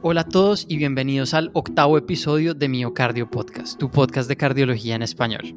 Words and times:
Hola 0.00 0.20
a 0.20 0.28
todos 0.28 0.64
y 0.68 0.76
bienvenidos 0.76 1.34
al 1.34 1.50
octavo 1.54 1.98
episodio 1.98 2.54
de 2.54 2.68
Miocardio 2.68 3.28
Podcast, 3.28 3.80
tu 3.80 3.90
podcast 3.90 4.28
de 4.28 4.36
cardiología 4.36 4.94
en 4.94 5.02
español. 5.02 5.56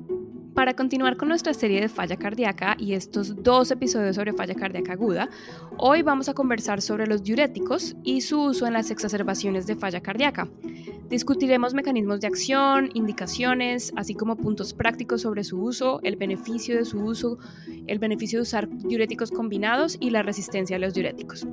Para 0.56 0.76
continuar 0.76 1.15
con 1.15 1.28
nuestra 1.28 1.54
serie 1.54 1.79
de 1.79 1.90
falla 1.90 2.17
cardíaca 2.17 2.76
y 2.79 2.94
estos 2.94 3.44
dos 3.44 3.69
episodios 3.69 4.15
sobre 4.15 4.33
falla 4.33 4.56
cardíaca 4.56 4.94
aguda, 4.94 5.29
hoy 5.78 6.01
vamos 6.01 6.28
a 6.28 6.33
conversar 6.33 6.81
sobre 6.81 7.06
los 7.06 7.22
diuréticos 7.22 7.96
y 8.04 8.22
su 8.22 8.42
uso 8.42 8.65
en 8.65 8.74
las 8.74 8.90
exacerbaciones 8.90 9.67
de 9.67 9.76
falla 9.76 10.01
cardíaca. 10.01 10.47
Discutiremos 11.08 11.76
mecanismos 11.76 12.19
de 12.19 12.28
acción, 12.28 12.89
indicaciones, 12.96 13.94
así 13.96 14.15
como 14.15 14.37
puntos 14.37 14.73
prácticos 14.73 15.21
sobre 15.21 15.44
su 15.44 15.62
uso, 15.62 15.99
el 16.02 16.16
beneficio 16.16 16.76
de 16.76 16.85
su 16.85 16.99
uso, 16.99 17.38
el 17.85 17.99
beneficio 17.99 18.39
de 18.39 18.44
usar 18.44 18.67
diuréticos 18.70 19.30
combinados 19.30 19.98
y 19.99 20.09
la 20.09 20.23
resistencia 20.23 20.77
a 20.77 20.80
los 20.80 20.95
diuréticos. 20.95 21.45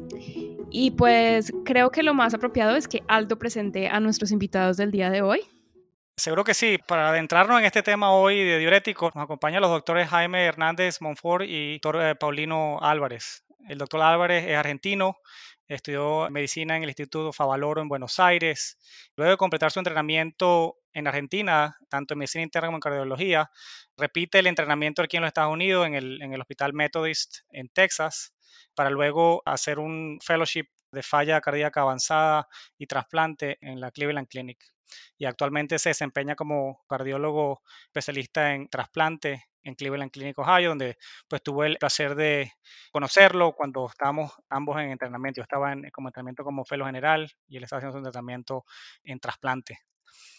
Y 0.70 0.90
pues 0.90 1.52
creo 1.64 1.90
que 1.90 2.02
lo 2.02 2.12
más 2.14 2.34
apropiado 2.34 2.76
es 2.76 2.88
que 2.88 3.02
Aldo 3.08 3.38
presente 3.38 3.88
a 3.88 4.00
nuestros 4.00 4.32
invitados 4.32 4.76
del 4.76 4.90
día 4.90 5.10
de 5.10 5.22
hoy. 5.22 5.40
Seguro 6.16 6.44
que 6.44 6.52
sí. 6.52 6.78
Para 6.86 7.08
adentrarnos 7.08 7.58
en 7.58 7.64
este 7.64 7.82
tema 7.82 8.12
hoy 8.12 8.42
de 8.44 8.58
diuréticos, 8.58 9.14
nos 9.14 9.24
acompañan 9.24 9.62
los 9.62 9.70
doctores 9.70 10.08
Jaime 10.08 10.44
Hernández 10.44 11.00
Monfort 11.00 11.44
y 11.46 11.74
doctor 11.74 12.02
eh, 12.02 12.14
Paulino 12.16 12.78
Álvarez. 12.82 13.44
El 13.68 13.78
doctor 13.78 14.02
Álvarez 14.02 14.44
es 14.46 14.56
argentino, 14.56 15.16
estudió 15.68 16.28
medicina 16.30 16.76
en 16.76 16.82
el 16.82 16.90
Instituto 16.90 17.32
Favaloro 17.32 17.80
en 17.80 17.88
Buenos 17.88 18.18
Aires. 18.18 18.78
Luego 19.16 19.30
de 19.30 19.36
completar 19.36 19.70
su 19.70 19.78
entrenamiento 19.80 20.76
en 20.92 21.06
Argentina, 21.06 21.76
tanto 21.88 22.14
en 22.14 22.18
medicina 22.18 22.42
interna 22.42 22.68
como 22.68 22.78
en 22.78 22.80
cardiología, 22.80 23.50
repite 23.96 24.40
el 24.40 24.48
entrenamiento 24.48 25.02
aquí 25.02 25.16
en 25.16 25.22
los 25.22 25.28
Estados 25.28 25.52
Unidos, 25.52 25.86
en 25.86 25.94
el, 25.94 26.20
en 26.20 26.34
el 26.34 26.40
Hospital 26.40 26.72
Methodist 26.74 27.38
en 27.50 27.68
Texas 27.68 28.34
para 28.74 28.90
luego 28.90 29.42
hacer 29.44 29.78
un 29.78 30.18
fellowship 30.22 30.68
de 30.92 31.02
falla 31.02 31.40
cardíaca 31.40 31.82
avanzada 31.82 32.48
y 32.78 32.86
trasplante 32.86 33.58
en 33.60 33.80
la 33.80 33.90
Cleveland 33.90 34.28
Clinic. 34.28 34.58
Y 35.18 35.26
actualmente 35.26 35.78
se 35.78 35.90
desempeña 35.90 36.34
como 36.34 36.82
cardiólogo 36.88 37.62
especialista 37.86 38.54
en 38.54 38.68
trasplante 38.68 39.44
en 39.62 39.74
Cleveland 39.74 40.10
Clinic, 40.10 40.38
Ohio, 40.38 40.70
donde 40.70 40.96
pues 41.28 41.42
tuve 41.42 41.66
el 41.66 41.76
placer 41.76 42.14
de 42.14 42.52
conocerlo 42.90 43.52
cuando 43.52 43.86
estábamos 43.86 44.32
ambos 44.48 44.80
en 44.80 44.90
entrenamiento. 44.90 45.40
Yo 45.40 45.42
estaba 45.42 45.72
en, 45.72 45.90
como 45.90 46.08
entrenamiento 46.08 46.44
como 46.44 46.64
fellow 46.64 46.86
general 46.86 47.30
y 47.46 47.58
él 47.58 47.64
estaba 47.64 47.78
haciendo 47.78 47.94
su 47.94 47.98
entrenamiento 47.98 48.64
en 49.04 49.20
trasplante. 49.20 49.80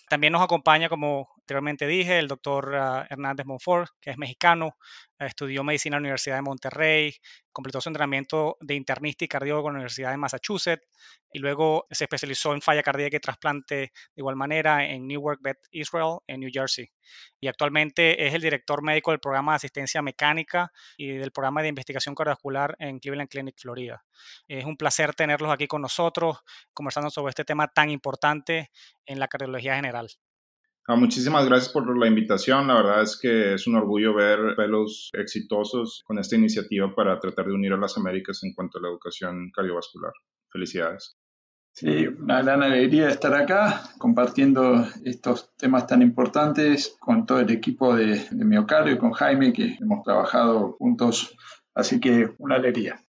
También 0.10 0.34
nos 0.34 0.42
acompaña, 0.42 0.90
como 0.90 1.30
anteriormente 1.38 1.86
dije, 1.88 2.18
el 2.18 2.28
doctor 2.28 2.76
ah, 2.76 3.08
Hernández 3.10 3.46
Monfort, 3.46 3.92
que 4.02 4.10
es 4.10 4.18
mexicano, 4.18 4.76
estudió 5.20 5.64
medicina 5.64 5.98
en 5.98 6.04
la 6.04 6.08
Universidad 6.08 6.38
de 6.38 6.42
Monterrey, 6.42 7.16
completó 7.52 7.82
su 7.82 7.90
entrenamiento 7.90 8.58
de 8.62 8.76
internista 8.76 9.26
y 9.26 9.28
cardiólogo 9.28 9.68
en 9.68 9.74
la 9.74 9.80
Universidad 9.80 10.12
de 10.12 10.18
Massachusetts 10.18 10.88
y 11.32 11.40
luego 11.40 11.86
se 11.92 12.06
especializó 12.06 12.54
en 12.54 12.62
falla 12.62 12.84
cardíaca 12.84 13.18
y 13.18 13.20
trasplante 13.20 13.76
de 13.76 13.92
igual 14.16 14.36
manera 14.36 14.86
en 14.86 15.08
Newark 15.08 15.40
Beth 15.42 15.60
Israel 15.72 16.20
en 16.28 16.40
New 16.40 16.50
Jersey. 16.52 16.90
Y 17.40 17.48
actualmente 17.48 18.26
es 18.26 18.34
el 18.34 18.42
director 18.42 18.82
médico 18.82 19.12
del 19.12 19.20
programa 19.20 19.52
de 19.54 19.58
asistencia 19.58 20.02
mecánica 20.02 20.72
y 20.98 21.10
del 21.10 21.32
programa 21.32 21.62
de 21.62 21.70
investigación 21.70 22.16
cardiovascular 22.16 22.76
en 22.80 23.00
Cleveland 23.00 23.30
Clinic, 23.30 23.56
Florida. 23.60 24.04
Es 24.48 24.66
un 24.66 24.78
placer 24.78 25.14
tenerlos 25.14 25.52
aquí 25.52 25.68
con 25.68 25.82
nosotros 25.82 26.38
conversando 26.74 27.10
sobre 27.10 27.32
este 27.32 27.46
tema 27.46 27.68
tan 27.68 27.90
importante 27.90 28.72
en 29.06 29.20
la 29.20 29.28
cardiología 29.28 29.76
general. 29.76 29.99
Ah, 30.88 30.96
muchísimas 30.96 31.46
gracias 31.46 31.72
por 31.72 31.96
la 31.96 32.08
invitación. 32.08 32.68
La 32.68 32.74
verdad 32.74 33.04
es 33.04 33.16
que 33.22 33.54
es 33.54 33.68
un 33.68 33.76
orgullo 33.76 34.16
ver 34.16 34.56
pelos 34.56 35.12
exitosos 35.14 36.04
con 36.04 36.18
esta 36.18 36.36
iniciativa 36.36 36.96
para 36.96 37.20
tratar 37.20 37.46
de 37.46 37.54
unir 37.54 37.74
a 37.74 37.78
las 37.78 37.96
Américas 37.96 38.44
en 38.44 38.54
cuanto 38.54 38.80
a 38.80 38.82
la 38.82 38.88
educación 38.88 39.52
cardiovascular. 39.54 40.14
Felicidades. 40.52 41.16
Sí, 41.74 42.08
una 42.08 42.42
gran 42.42 42.64
alegría 42.64 43.10
estar 43.10 43.34
acá 43.36 43.84
compartiendo 44.00 44.86
estos 45.06 45.56
temas 45.56 45.86
tan 45.86 46.02
importantes 46.02 46.98
con 47.00 47.28
todo 47.28 47.40
el 47.40 47.52
equipo 47.52 47.96
de, 47.96 48.26
de 48.32 48.46
Miocardio 48.46 48.96
y 48.96 48.98
con 48.98 49.12
Jaime 49.12 49.54
que 49.54 49.78
hemos 49.80 50.04
trabajado 50.04 50.76
juntos. 50.80 51.38
Así 51.76 52.00
que 52.00 52.32
una 52.40 52.56
alegría. 52.56 53.06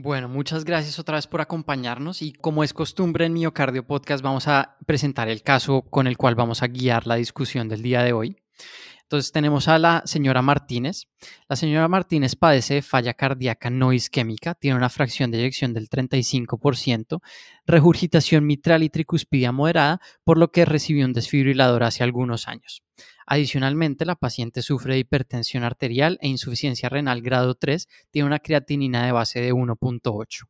Bueno, 0.00 0.28
muchas 0.28 0.64
gracias 0.64 1.00
otra 1.00 1.16
vez 1.16 1.26
por 1.26 1.40
acompañarnos 1.40 2.22
y 2.22 2.32
como 2.32 2.62
es 2.62 2.72
costumbre 2.72 3.26
en 3.26 3.32
Miocardio 3.32 3.84
Podcast 3.84 4.22
vamos 4.22 4.46
a 4.46 4.76
presentar 4.86 5.28
el 5.28 5.42
caso 5.42 5.82
con 5.82 6.06
el 6.06 6.16
cual 6.16 6.36
vamos 6.36 6.62
a 6.62 6.68
guiar 6.68 7.08
la 7.08 7.16
discusión 7.16 7.68
del 7.68 7.82
día 7.82 8.04
de 8.04 8.12
hoy. 8.12 8.36
Entonces 9.02 9.32
tenemos 9.32 9.66
a 9.66 9.76
la 9.76 10.02
señora 10.04 10.40
Martínez. 10.40 11.08
La 11.48 11.56
señora 11.56 11.88
Martínez 11.88 12.36
padece 12.36 12.74
de 12.74 12.82
falla 12.82 13.14
cardíaca 13.14 13.70
no 13.70 13.92
isquémica, 13.92 14.54
tiene 14.54 14.76
una 14.76 14.88
fracción 14.88 15.32
de 15.32 15.40
eyección 15.40 15.74
del 15.74 15.88
35%, 15.88 17.20
regurgitación 17.66 18.46
mitral 18.46 18.84
y 18.84 18.90
tricuspidia 18.90 19.50
moderada, 19.50 20.00
por 20.22 20.38
lo 20.38 20.52
que 20.52 20.64
recibió 20.64 21.06
un 21.06 21.12
desfibrilador 21.12 21.82
hace 21.82 22.04
algunos 22.04 22.46
años. 22.46 22.84
Adicionalmente, 23.30 24.06
la 24.06 24.16
paciente 24.16 24.62
sufre 24.62 24.94
de 24.94 25.00
hipertensión 25.00 25.62
arterial 25.62 26.18
e 26.22 26.28
insuficiencia 26.28 26.88
renal 26.88 27.20
grado 27.20 27.54
3, 27.56 27.86
tiene 28.10 28.26
una 28.26 28.38
creatinina 28.38 29.04
de 29.04 29.12
base 29.12 29.42
de 29.42 29.52
1.8. 29.52 30.48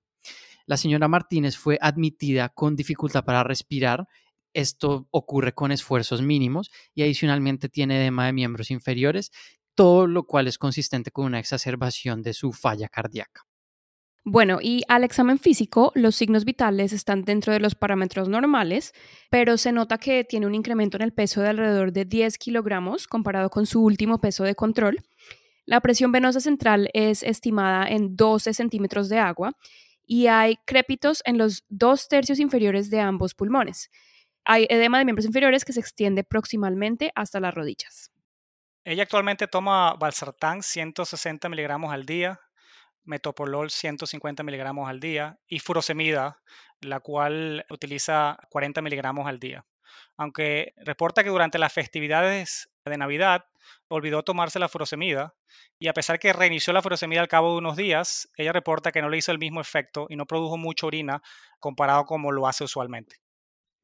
La 0.64 0.76
señora 0.76 1.08
Martínez 1.08 1.56
fue 1.56 1.76
admitida 1.80 2.50
con 2.50 2.76
dificultad 2.76 3.24
para 3.24 3.42
respirar. 3.42 4.06
Esto 4.52 5.08
ocurre 5.10 5.54
con 5.54 5.72
esfuerzos 5.72 6.22
mínimos 6.22 6.70
y 6.94 7.02
adicionalmente 7.02 7.68
tiene 7.68 8.00
edema 8.00 8.26
de 8.26 8.32
miembros 8.32 8.70
inferiores, 8.70 9.32
todo 9.74 10.06
lo 10.06 10.22
cual 10.22 10.46
es 10.46 10.56
consistente 10.56 11.10
con 11.10 11.24
una 11.24 11.40
exacerbación 11.40 12.22
de 12.22 12.32
su 12.32 12.52
falla 12.52 12.88
cardíaca. 12.88 13.47
Bueno, 14.30 14.58
y 14.60 14.82
al 14.88 15.04
examen 15.04 15.38
físico, 15.38 15.90
los 15.94 16.14
signos 16.14 16.44
vitales 16.44 16.92
están 16.92 17.22
dentro 17.22 17.50
de 17.54 17.60
los 17.60 17.74
parámetros 17.74 18.28
normales, 18.28 18.92
pero 19.30 19.56
se 19.56 19.72
nota 19.72 19.96
que 19.96 20.22
tiene 20.22 20.46
un 20.46 20.54
incremento 20.54 20.98
en 20.98 21.02
el 21.02 21.14
peso 21.14 21.40
de 21.40 21.48
alrededor 21.48 21.92
de 21.92 22.04
10 22.04 22.36
kilogramos 22.36 23.06
comparado 23.06 23.48
con 23.48 23.64
su 23.64 23.82
último 23.82 24.20
peso 24.20 24.44
de 24.44 24.54
control. 24.54 24.98
La 25.64 25.80
presión 25.80 26.12
venosa 26.12 26.40
central 26.40 26.90
es 26.92 27.22
estimada 27.22 27.88
en 27.88 28.16
12 28.16 28.52
centímetros 28.52 29.08
de 29.08 29.18
agua 29.18 29.52
y 30.04 30.26
hay 30.26 30.56
crépitos 30.66 31.22
en 31.24 31.38
los 31.38 31.64
dos 31.70 32.06
tercios 32.08 32.38
inferiores 32.38 32.90
de 32.90 33.00
ambos 33.00 33.32
pulmones. 33.32 33.90
Hay 34.44 34.66
edema 34.68 34.98
de 34.98 35.06
miembros 35.06 35.24
inferiores 35.24 35.64
que 35.64 35.72
se 35.72 35.80
extiende 35.80 36.22
proximalmente 36.22 37.12
hasta 37.14 37.40
las 37.40 37.54
rodillas. 37.54 38.12
Ella 38.84 39.04
actualmente 39.04 39.46
toma 39.46 39.94
valsartán 39.94 40.62
160 40.62 41.48
miligramos 41.48 41.94
al 41.94 42.04
día, 42.04 42.38
metoprolol 43.08 43.70
150 43.70 44.42
miligramos 44.42 44.88
al 44.88 45.00
día 45.00 45.38
y 45.48 45.58
furosemida, 45.58 46.40
la 46.80 47.00
cual 47.00 47.64
utiliza 47.70 48.38
40 48.50 48.82
miligramos 48.82 49.26
al 49.26 49.40
día. 49.40 49.64
Aunque 50.16 50.74
reporta 50.76 51.24
que 51.24 51.30
durante 51.30 51.58
las 51.58 51.72
festividades 51.72 52.70
de 52.84 52.98
Navidad 52.98 53.46
olvidó 53.88 54.22
tomarse 54.22 54.58
la 54.58 54.68
furosemida 54.68 55.34
y 55.78 55.88
a 55.88 55.94
pesar 55.94 56.18
que 56.18 56.32
reinició 56.32 56.72
la 56.72 56.82
furosemida 56.82 57.20
al 57.20 57.28
cabo 57.28 57.52
de 57.52 57.58
unos 57.58 57.76
días, 57.76 58.28
ella 58.36 58.52
reporta 58.52 58.92
que 58.92 59.00
no 59.00 59.08
le 59.08 59.16
hizo 59.16 59.32
el 59.32 59.38
mismo 59.38 59.60
efecto 59.60 60.06
y 60.10 60.16
no 60.16 60.26
produjo 60.26 60.58
mucha 60.58 60.86
orina 60.86 61.22
comparado 61.60 62.04
como 62.04 62.30
lo 62.30 62.46
hace 62.46 62.64
usualmente. 62.64 63.16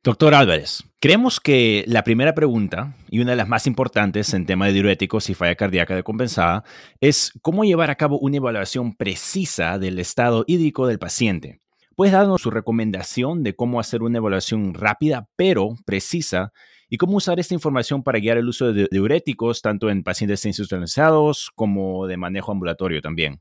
Doctor 0.05 0.35
Álvarez, 0.35 0.85
creemos 1.01 1.41
que 1.41 1.83
la 1.87 2.05
primera 2.05 2.35
pregunta, 2.35 2.95
y 3.09 3.21
una 3.21 3.31
de 3.31 3.39
las 3.39 3.49
más 3.49 3.67
importantes 3.67 4.35
en 4.35 4.45
tema 4.45 4.67
de 4.67 4.75
diuréticos 4.75 5.31
y 5.31 5.35
falla 5.35 5.55
cardíaca 5.55 5.97
decompensada, 5.97 6.63
es 7.01 7.33
cómo 7.41 7.65
llevar 7.65 7.89
a 7.89 7.95
cabo 7.95 8.19
una 8.19 8.37
evaluación 8.37 8.95
precisa 8.97 9.79
del 9.79 9.99
estado 9.99 10.45
hídrico 10.47 10.87
del 10.87 10.99
paciente. 10.99 11.63
¿Puedes 11.97 12.13
darnos 12.13 12.43
su 12.43 12.51
recomendación 12.51 13.43
de 13.43 13.57
cómo 13.57 13.81
hacer 13.81 14.03
una 14.03 14.19
evaluación 14.19 14.75
rápida 14.75 15.27
pero 15.37 15.71
precisa 15.87 16.53
y 16.91 16.99
cómo 16.99 17.17
usar 17.17 17.41
esta 17.41 17.55
información 17.55 18.03
para 18.03 18.19
guiar 18.19 18.37
el 18.37 18.49
uso 18.49 18.75
de 18.75 18.87
diuréticos 18.91 19.63
tanto 19.63 19.89
en 19.89 20.03
pacientes 20.03 20.45
institucionalizados 20.45 21.51
como 21.55 22.07
de 22.07 22.19
manejo 22.19 22.53
ambulatorio 22.53 23.01
también? 23.01 23.41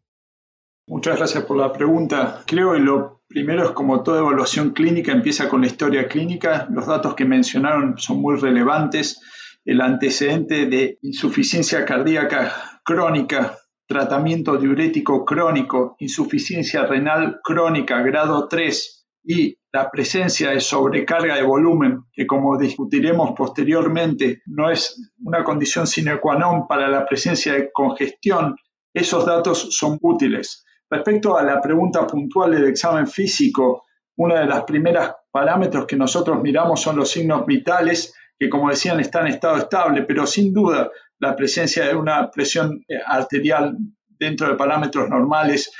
Muchas 0.86 1.18
gracias 1.18 1.46
por 1.46 1.58
la 1.58 1.72
pregunta. 1.72 2.44
Creo 2.46 2.74
que 2.74 2.80
lo 2.80 3.22
primero 3.25 3.63
es 3.63 3.72
como 3.72 4.04
toda 4.04 4.19
evaluación 4.19 4.72
clínica 4.72 5.13
empieza 5.13 5.48
con 5.48 5.62
la 5.62 5.68
historia 5.68 6.10
clínica. 6.10 6.68
Los 6.69 6.88
datos 6.88 7.16
que 7.16 7.24
mencionaron 7.24 7.98
son 7.98 8.22
muy 8.22 8.38
relevantes. 8.38 9.22
El 9.63 9.80
antecedente 9.80 10.66
de 10.66 11.00
insuficiencia 11.02 11.86
cardíaca 11.86 12.81
crónica, 12.84 13.57
tratamiento 13.88 14.57
diurético 14.57 15.24
crónico, 15.24 15.96
insuficiencia 16.00 16.86
renal 16.86 17.40
crónica 17.42 18.02
grado 18.02 18.50
3 18.50 19.07
y 19.24 19.57
la 19.72 19.90
presencia 19.90 20.50
de 20.50 20.60
sobrecarga 20.60 21.36
de 21.36 21.44
volumen, 21.44 22.04
que 22.12 22.28
como 22.28 22.57
discutiremos 22.57 23.31
posteriormente 23.38 24.42
no 24.48 24.69
es 24.69 25.12
una 25.24 25.46
condición 25.46 25.88
sine 25.88 26.19
qua 26.19 26.38
non 26.38 26.68
para 26.68 26.90
la 26.90 27.06
presencia 27.06 27.54
de 27.54 27.72
congestión, 27.72 28.57
esos 28.94 29.25
datos 29.25 29.69
son 29.72 29.98
útiles. 30.02 30.66
Respecto 30.94 31.36
a 31.36 31.42
la 31.42 31.60
pregunta 31.60 32.06
puntual 32.06 32.51
del 32.51 32.68
examen 32.68 33.07
físico, 33.07 33.86
uno 34.18 34.36
de 34.36 34.45
los 34.45 34.63
primeros 34.63 35.10
parámetros 35.31 35.88
que 35.88 35.95
nosotros 35.95 36.40
miramos 36.40 36.84
son 36.84 36.98
los 36.98 37.10
signos 37.10 37.48
vitales, 37.48 38.13
que 38.38 38.48
como 38.48 38.69
decían 38.69 39.00
están 39.00 39.25
en 39.25 39.34
estado 39.34 39.57
estable, 39.57 40.04
pero 40.04 40.28
sin 40.28 40.54
duda 40.54 40.92
la 41.18 41.36
presencia 41.36 41.88
de 41.88 41.95
una 41.95 42.30
presión 42.30 42.86
eh, 42.88 43.00
arterial 43.07 43.75
dentro 44.07 44.48
de 44.48 44.54
parámetros 44.54 45.10
normales, 45.10 45.72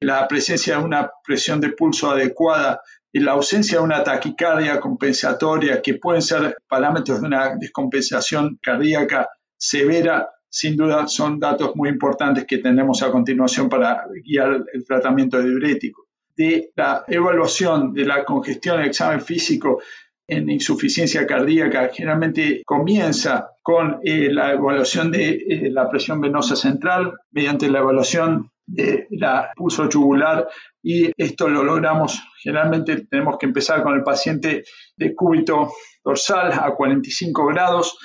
la 0.00 0.26
presencia 0.26 0.78
de 0.78 0.84
una 0.84 1.12
presión 1.24 1.60
de 1.60 1.70
pulso 1.70 2.10
adecuada 2.10 2.80
y 3.12 3.20
la 3.20 3.32
ausencia 3.32 3.78
de 3.78 3.84
una 3.84 4.02
taquicardia 4.02 4.80
compensatoria, 4.80 5.80
que 5.80 5.94
pueden 5.94 6.22
ser 6.22 6.56
parámetros 6.66 7.20
de 7.20 7.26
una 7.28 7.54
descompensación 7.54 8.58
cardíaca 8.60 9.28
severa, 9.56 10.28
sin 10.56 10.74
duda 10.74 11.06
son 11.06 11.38
datos 11.38 11.76
muy 11.76 11.90
importantes 11.90 12.46
que 12.46 12.56
tenemos 12.56 13.02
a 13.02 13.10
continuación 13.10 13.68
para 13.68 14.06
guiar 14.24 14.64
el 14.72 14.86
tratamiento 14.86 15.38
diurético. 15.42 16.06
De 16.34 16.70
la 16.74 17.04
evaluación 17.08 17.92
de 17.92 18.06
la 18.06 18.24
congestión 18.24 18.78
del 18.78 18.86
examen 18.86 19.20
físico 19.20 19.82
en 20.26 20.48
insuficiencia 20.48 21.26
cardíaca 21.26 21.90
generalmente 21.92 22.62
comienza 22.64 23.50
con 23.60 23.98
eh, 24.02 24.32
la 24.32 24.54
evaluación 24.54 25.10
de 25.10 25.28
eh, 25.28 25.70
la 25.70 25.90
presión 25.90 26.22
venosa 26.22 26.56
central 26.56 27.12
mediante 27.32 27.68
la 27.68 27.80
evaluación 27.80 28.50
de 28.64 29.08
la 29.10 29.50
pulso 29.54 29.90
yugular 29.90 30.48
y 30.82 31.12
esto 31.16 31.48
lo 31.48 31.62
logramos 31.64 32.20
generalmente 32.42 33.06
tenemos 33.08 33.36
que 33.38 33.46
empezar 33.46 33.82
con 33.82 33.94
el 33.94 34.02
paciente 34.02 34.64
de 34.96 35.14
cúbito 35.14 35.70
dorsal 36.02 36.52
a 36.52 36.74
45 36.74 37.46
grados 37.46 37.96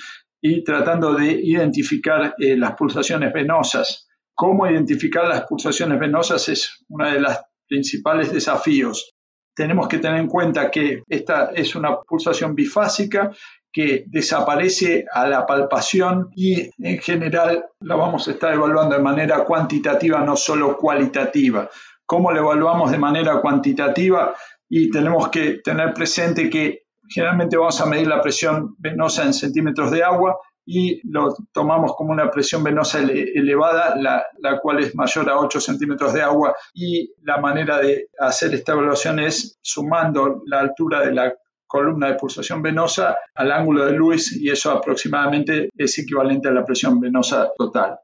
y 0.41 0.63
tratando 0.63 1.13
de 1.13 1.31
identificar 1.31 2.35
eh, 2.37 2.57
las 2.57 2.75
pulsaciones 2.75 3.31
venosas. 3.31 4.07
Cómo 4.33 4.67
identificar 4.67 5.27
las 5.27 5.45
pulsaciones 5.45 5.99
venosas 5.99 6.49
es 6.49 6.83
uno 6.89 7.11
de 7.11 7.19
los 7.19 7.37
principales 7.67 8.31
desafíos 8.33 9.13
tenemos 9.55 9.87
que 9.87 9.99
tener 9.99 10.19
en 10.19 10.27
cuenta 10.27 10.71
que 10.71 11.03
esta 11.07 11.51
es 11.53 11.75
una 11.75 11.99
pulsación 12.01 12.55
bifásica 12.55 13.31
que 13.71 14.05
desaparece 14.07 15.05
a 15.11 15.27
la 15.27 15.45
palpación 15.45 16.29
y 16.35 16.69
en 16.83 16.99
general 16.99 17.65
la 17.79 17.95
vamos 17.95 18.27
a 18.27 18.31
estar 18.31 18.53
evaluando 18.53 18.95
de 18.95 19.01
manera 19.01 19.43
cuantitativa, 19.43 20.19
no 20.21 20.35
solo 20.35 20.77
cualitativa. 20.77 21.69
¿Cómo 22.05 22.31
la 22.31 22.39
evaluamos 22.39 22.91
de 22.91 22.97
manera 22.97 23.39
cuantitativa? 23.39 24.35
Y 24.69 24.89
tenemos 24.89 25.29
que 25.29 25.59
tener 25.63 25.93
presente 25.93 26.49
que 26.49 26.83
generalmente 27.13 27.57
vamos 27.57 27.79
a 27.81 27.85
medir 27.85 28.07
la 28.07 28.21
presión 28.21 28.75
venosa 28.79 29.23
en 29.23 29.33
centímetros 29.33 29.91
de 29.91 30.03
agua 30.03 30.37
y 30.65 31.01
lo 31.09 31.35
tomamos 31.51 31.95
como 31.95 32.11
una 32.11 32.29
presión 32.29 32.63
venosa 32.63 32.99
elevada, 32.99 33.95
la, 33.95 34.59
cual 34.61 34.79
es 34.79 34.95
mayor 34.95 35.29
a 35.29 35.39
8 35.39 35.59
centímetros 35.59 36.13
de 36.13 36.21
agua. 36.21 36.55
Y 36.73 37.13
la 37.23 37.37
manera 37.37 37.79
de 37.79 38.07
hacer 38.19 38.53
esta 38.53 38.73
evaluación 38.73 39.19
es 39.19 39.57
sumando 39.61 40.41
la 40.45 40.59
altura 40.59 41.01
de 41.01 41.13
la 41.13 41.33
columna 41.65 42.07
de 42.07 42.15
pulsación 42.15 42.61
venosa 42.61 43.17
al 43.33 43.51
ángulo 43.51 43.85
de 43.85 43.93
Lewis 43.93 44.35
y 44.35 44.49
eso 44.49 44.71
aproximadamente 44.71 45.69
es 45.75 45.97
equivalente 45.99 46.49
a 46.49 46.51
la 46.51 46.65
presión 46.65 46.99
venosa 46.99 47.49
total. 47.57 47.97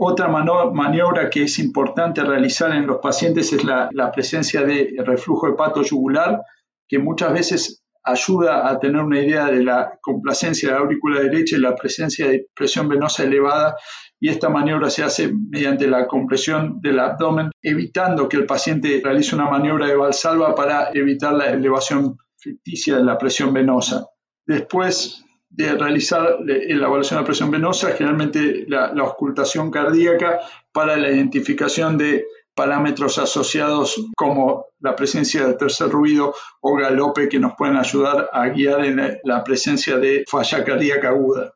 Otra 0.00 0.28
maniobra 0.28 1.28
que 1.28 1.42
es 1.42 1.58
importante 1.58 2.22
realizar 2.22 2.70
en 2.72 2.86
los 2.86 2.98
pacientes 2.98 3.52
es 3.52 3.64
la, 3.64 3.88
la 3.92 4.12
presencia 4.12 4.62
de 4.62 4.94
reflujo 5.04 5.48
hepato 5.48 5.82
yugular, 5.82 6.42
que 6.88 7.00
muchas 7.00 7.32
veces 7.32 7.77
ayuda 8.10 8.68
a 8.68 8.78
tener 8.78 9.02
una 9.02 9.20
idea 9.20 9.46
de 9.46 9.62
la 9.62 9.98
complacencia 10.00 10.68
de 10.68 10.74
la 10.74 10.80
aurícula 10.80 11.20
derecha 11.20 11.56
y 11.56 11.60
la 11.60 11.74
presencia 11.74 12.28
de 12.28 12.46
presión 12.54 12.88
venosa 12.88 13.24
elevada 13.24 13.76
y 14.20 14.28
esta 14.28 14.48
maniobra 14.48 14.90
se 14.90 15.04
hace 15.04 15.32
mediante 15.32 15.86
la 15.86 16.06
compresión 16.06 16.80
del 16.80 16.98
abdomen, 16.98 17.50
evitando 17.62 18.28
que 18.28 18.36
el 18.36 18.46
paciente 18.46 19.00
realice 19.02 19.34
una 19.34 19.48
maniobra 19.48 19.86
de 19.86 19.96
valsalva 19.96 20.54
para 20.54 20.90
evitar 20.92 21.34
la 21.34 21.50
elevación 21.50 22.16
ficticia 22.36 22.96
de 22.96 23.04
la 23.04 23.16
presión 23.16 23.52
venosa. 23.52 24.06
Después 24.44 25.24
de 25.50 25.74
realizar 25.74 26.38
la 26.44 26.54
evaluación 26.86 27.20
de 27.20 27.26
presión 27.26 27.50
venosa, 27.50 27.92
generalmente 27.92 28.64
la, 28.68 28.92
la 28.92 29.04
ocultación 29.04 29.70
cardíaca 29.70 30.40
para 30.72 30.96
la 30.96 31.10
identificación 31.10 31.96
de 31.96 32.26
parámetros 32.58 33.18
asociados 33.18 34.04
como 34.16 34.66
la 34.80 34.96
presencia 34.96 35.46
del 35.46 35.56
tercer 35.56 35.88
ruido 35.90 36.34
o 36.60 36.74
galope 36.74 37.28
que 37.28 37.38
nos 37.38 37.52
pueden 37.56 37.76
ayudar 37.76 38.30
a 38.32 38.48
guiar 38.48 38.84
en 38.84 39.20
la 39.22 39.44
presencia 39.44 39.96
de 39.96 40.24
falla 40.28 40.64
cardíaca 40.64 41.10
aguda. 41.10 41.52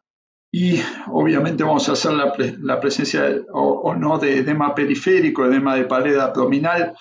Y 0.55 0.81
obviamente 1.11 1.65
vamos 1.65 1.89
a 1.89 1.95
hacer 1.95 2.13
la, 2.13 2.81
presencia 2.81 3.25
o, 3.53 3.97
no 3.97 4.19
de 4.19 4.39
edema 4.39 4.77
periférico, 4.77 5.45
edema 5.45 5.75
de 5.75 5.87
pared 5.87 6.17
abdominal 6.17 6.95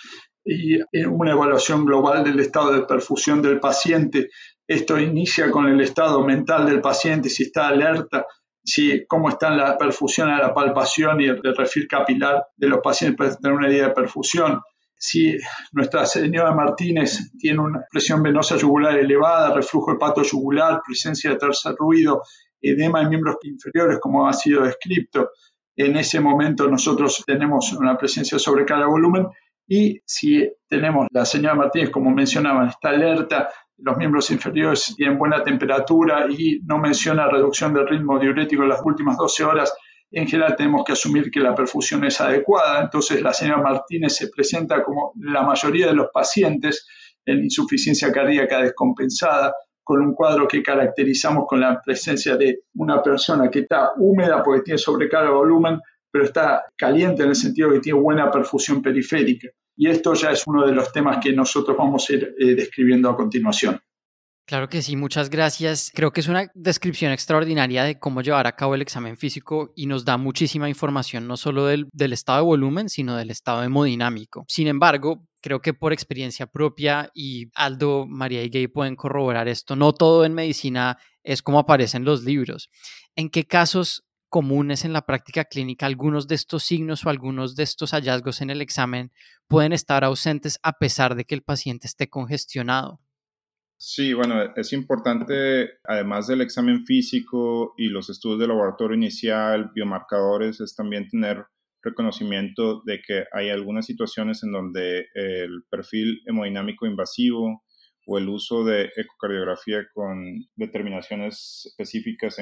y 0.43 0.79
una 1.05 1.33
evaluación 1.33 1.85
global 1.85 2.23
del 2.23 2.39
estado 2.39 2.73
de 2.73 2.81
perfusión 2.81 3.39
del 3.43 3.59
paciente. 3.59 4.29
Esto 4.67 4.99
inicia 4.99 5.51
con 5.51 5.67
el 5.67 5.79
estado 5.79 6.25
mental 6.25 6.65
del 6.65 6.81
paciente, 6.81 7.29
si 7.29 7.43
está 7.43 7.67
alerta, 7.67 8.25
si, 8.63 9.05
cómo 9.07 9.29
está 9.29 9.49
la 9.49 9.77
perfusión 9.77 10.29
a 10.29 10.39
la 10.39 10.53
palpación 10.53 11.21
y 11.21 11.25
el, 11.25 11.41
refil 11.55 11.87
capilar 11.87 12.45
de 12.55 12.67
los 12.67 12.79
pacientes 12.81 13.17
para 13.17 13.35
tener 13.35 13.57
una 13.57 13.69
idea 13.69 13.87
de 13.87 13.93
perfusión. 13.93 14.61
Si 14.95 15.35
nuestra 15.71 16.05
señora 16.05 16.53
Martínez 16.53 17.31
tiene 17.39 17.59
una 17.59 17.83
presión 17.89 18.21
venosa 18.21 18.57
yugular 18.57 18.97
elevada, 18.97 19.53
reflujo 19.53 19.93
hepato 19.93 20.21
yugular, 20.21 20.81
presencia 20.85 21.31
de 21.31 21.37
tercer 21.37 21.75
ruido, 21.75 22.21
edema 22.61 22.99
de 22.99 23.09
miembros 23.09 23.37
inferiores, 23.41 23.99
como 23.99 24.27
ha 24.27 24.33
sido 24.33 24.63
descrito, 24.63 25.31
en 25.75 25.95
ese 25.95 26.19
momento 26.19 26.67
nosotros 26.67 27.23
tenemos 27.25 27.73
una 27.73 27.97
presencia 27.97 28.35
de 28.35 28.43
sobrecarga 28.43 28.85
de 28.85 28.91
volumen 28.91 29.27
y 29.67 30.01
si 30.05 30.51
tenemos 30.67 31.07
la 31.11 31.25
señora 31.25 31.55
Martínez, 31.55 31.89
como 31.89 32.11
mencionaban, 32.11 32.67
está 32.67 32.89
alerta, 32.89 33.49
los 33.81 33.97
miembros 33.97 34.31
inferiores 34.31 34.93
tienen 34.95 35.17
buena 35.17 35.43
temperatura 35.43 36.27
y 36.29 36.59
no 36.63 36.77
menciona 36.77 37.27
reducción 37.27 37.73
del 37.73 37.87
ritmo 37.87 38.19
diurético 38.19 38.63
en 38.63 38.69
las 38.69 38.81
últimas 38.83 39.17
12 39.17 39.43
horas, 39.43 39.73
en 40.11 40.27
general 40.27 40.55
tenemos 40.55 40.83
que 40.83 40.91
asumir 40.91 41.31
que 41.31 41.39
la 41.39 41.55
perfusión 41.55 42.03
es 42.03 42.19
adecuada. 42.19 42.81
Entonces 42.81 43.21
la 43.21 43.33
señora 43.33 43.61
Martínez 43.61 44.15
se 44.15 44.29
presenta 44.29 44.83
como 44.83 45.13
la 45.19 45.41
mayoría 45.43 45.87
de 45.87 45.93
los 45.93 46.07
pacientes 46.13 46.87
en 47.25 47.43
insuficiencia 47.43 48.11
cardíaca 48.11 48.61
descompensada, 48.61 49.53
con 49.83 50.01
un 50.01 50.13
cuadro 50.13 50.47
que 50.47 50.61
caracterizamos 50.61 51.45
con 51.47 51.59
la 51.59 51.81
presencia 51.81 52.35
de 52.35 52.59
una 52.75 53.01
persona 53.01 53.49
que 53.49 53.59
está 53.59 53.91
húmeda 53.97 54.43
porque 54.43 54.61
tiene 54.61 54.77
sobrecarga 54.77 55.29
de 55.29 55.35
volumen, 55.35 55.79
pero 56.11 56.25
está 56.25 56.65
caliente 56.77 57.23
en 57.23 57.29
el 57.29 57.35
sentido 57.35 57.69
de 57.69 57.75
que 57.75 57.81
tiene 57.81 57.99
buena 57.99 58.29
perfusión 58.29 58.81
periférica. 58.81 59.49
Y 59.75 59.89
esto 59.89 60.13
ya 60.13 60.31
es 60.31 60.45
uno 60.47 60.65
de 60.65 60.73
los 60.73 60.91
temas 60.91 61.17
que 61.23 61.33
nosotros 61.33 61.75
vamos 61.77 62.09
a 62.09 62.13
ir 62.13 62.35
eh, 62.39 62.55
describiendo 62.55 63.09
a 63.09 63.15
continuación. 63.15 63.81
Claro 64.45 64.67
que 64.67 64.81
sí, 64.81 64.97
muchas 64.97 65.29
gracias. 65.29 65.91
Creo 65.93 66.11
que 66.11 66.19
es 66.19 66.27
una 66.27 66.51
descripción 66.53 67.13
extraordinaria 67.13 67.83
de 67.83 67.99
cómo 67.99 68.21
llevar 68.21 68.47
a 68.47 68.55
cabo 68.55 68.75
el 68.75 68.81
examen 68.81 69.15
físico 69.15 69.71
y 69.75 69.85
nos 69.85 70.03
da 70.03 70.17
muchísima 70.17 70.67
información, 70.67 71.25
no 71.27 71.37
solo 71.37 71.67
del, 71.67 71.87
del, 71.93 72.11
estado 72.11 72.39
de 72.39 72.45
volumen, 72.45 72.89
sino 72.89 73.15
del 73.15 73.29
estado 73.29 73.63
hemodinámico. 73.63 74.43
Sin 74.49 74.67
embargo, 74.67 75.25
creo 75.41 75.61
que 75.61 75.73
por 75.73 75.93
experiencia 75.93 76.47
propia 76.47 77.09
y 77.13 77.49
Aldo, 77.55 78.05
María 78.07 78.43
y 78.43 78.49
Gay 78.49 78.67
pueden 78.67 78.95
corroborar 78.95 79.47
esto, 79.47 79.75
no 79.75 79.93
todo 79.93 80.25
en 80.25 80.33
medicina 80.33 80.97
es 81.23 81.41
como 81.41 81.59
aparece 81.59 81.97
en 81.97 82.03
los 82.03 82.23
libros. 82.23 82.69
¿En 83.15 83.29
qué 83.29 83.45
casos 83.45 84.03
comunes 84.31 84.85
en 84.85 84.93
la 84.93 85.05
práctica 85.05 85.43
clínica, 85.43 85.85
algunos 85.85 86.27
de 86.27 86.35
estos 86.35 86.63
signos 86.63 87.05
o 87.05 87.09
algunos 87.09 87.55
de 87.55 87.63
estos 87.63 87.91
hallazgos 87.91 88.41
en 88.41 88.49
el 88.49 88.61
examen 88.61 89.11
pueden 89.47 89.73
estar 89.73 90.05
ausentes 90.05 90.57
a 90.63 90.79
pesar 90.79 91.15
de 91.15 91.25
que 91.25 91.35
el 91.35 91.43
paciente 91.43 91.85
esté 91.85 92.09
congestionado. 92.09 93.01
Sí, 93.77 94.13
bueno, 94.13 94.53
es 94.55 94.71
importante, 94.73 95.71
además 95.83 96.27
del 96.27 96.41
examen 96.41 96.85
físico 96.85 97.73
y 97.77 97.89
los 97.89 98.09
estudios 98.09 98.39
de 98.39 98.47
laboratorio 98.47 98.95
inicial, 98.95 99.71
biomarcadores, 99.75 100.61
es 100.61 100.75
también 100.75 101.09
tener 101.09 101.43
reconocimiento 101.83 102.83
de 102.85 103.01
que 103.05 103.25
hay 103.33 103.49
algunas 103.49 103.85
situaciones 103.85 104.43
en 104.43 104.53
donde 104.53 105.07
el 105.13 105.63
perfil 105.69 106.21
hemodinámico 106.25 106.85
invasivo 106.85 107.63
o 108.05 108.17
el 108.17 108.29
uso 108.29 108.63
de 108.63 108.89
ecocardiografía 108.95 109.85
con 109.93 110.47
determinaciones 110.55 111.63
específicas 111.65 112.39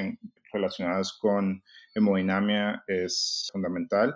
relacionadas 0.52 1.18
con 1.20 1.64
hemodinamia 1.96 2.84
es 2.88 3.50
fundamental. 3.52 4.16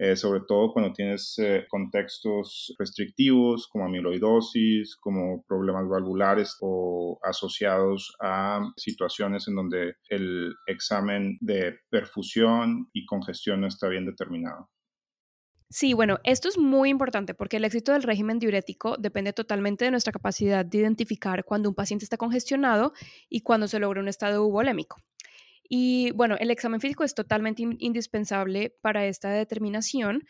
Eh, 0.00 0.14
sobre 0.14 0.42
todo 0.46 0.72
cuando 0.72 0.92
tienes 0.92 1.36
eh, 1.38 1.66
contextos 1.68 2.72
restrictivos 2.78 3.66
como 3.66 3.86
amiloidosis, 3.86 4.94
como 4.96 5.42
problemas 5.42 5.88
valvulares 5.88 6.56
o 6.60 7.18
asociados 7.24 8.14
a 8.20 8.60
situaciones 8.76 9.48
en 9.48 9.56
donde 9.56 9.96
el 10.08 10.54
examen 10.68 11.36
de 11.40 11.80
perfusión 11.90 12.88
y 12.92 13.06
congestión 13.06 13.62
no 13.62 13.66
está 13.66 13.88
bien 13.88 14.06
determinado. 14.06 14.70
Sí, 15.70 15.94
bueno, 15.94 16.20
esto 16.22 16.48
es 16.48 16.56
muy 16.56 16.90
importante 16.90 17.34
porque 17.34 17.56
el 17.56 17.64
éxito 17.64 17.92
del 17.92 18.04
régimen 18.04 18.38
diurético 18.38 18.96
depende 18.98 19.32
totalmente 19.32 19.84
de 19.84 19.90
nuestra 19.90 20.12
capacidad 20.12 20.64
de 20.64 20.78
identificar 20.78 21.44
cuando 21.44 21.68
un 21.68 21.74
paciente 21.74 22.04
está 22.04 22.16
congestionado 22.16 22.92
y 23.28 23.40
cuando 23.40 23.66
se 23.66 23.80
logra 23.80 24.00
un 24.00 24.08
estado 24.08 24.46
uvolémico. 24.46 25.02
Y 25.68 26.12
bueno, 26.12 26.36
el 26.38 26.50
examen 26.50 26.80
físico 26.80 27.04
es 27.04 27.14
totalmente 27.14 27.62
indispensable 27.78 28.74
para 28.80 29.06
esta 29.06 29.30
determinación, 29.30 30.24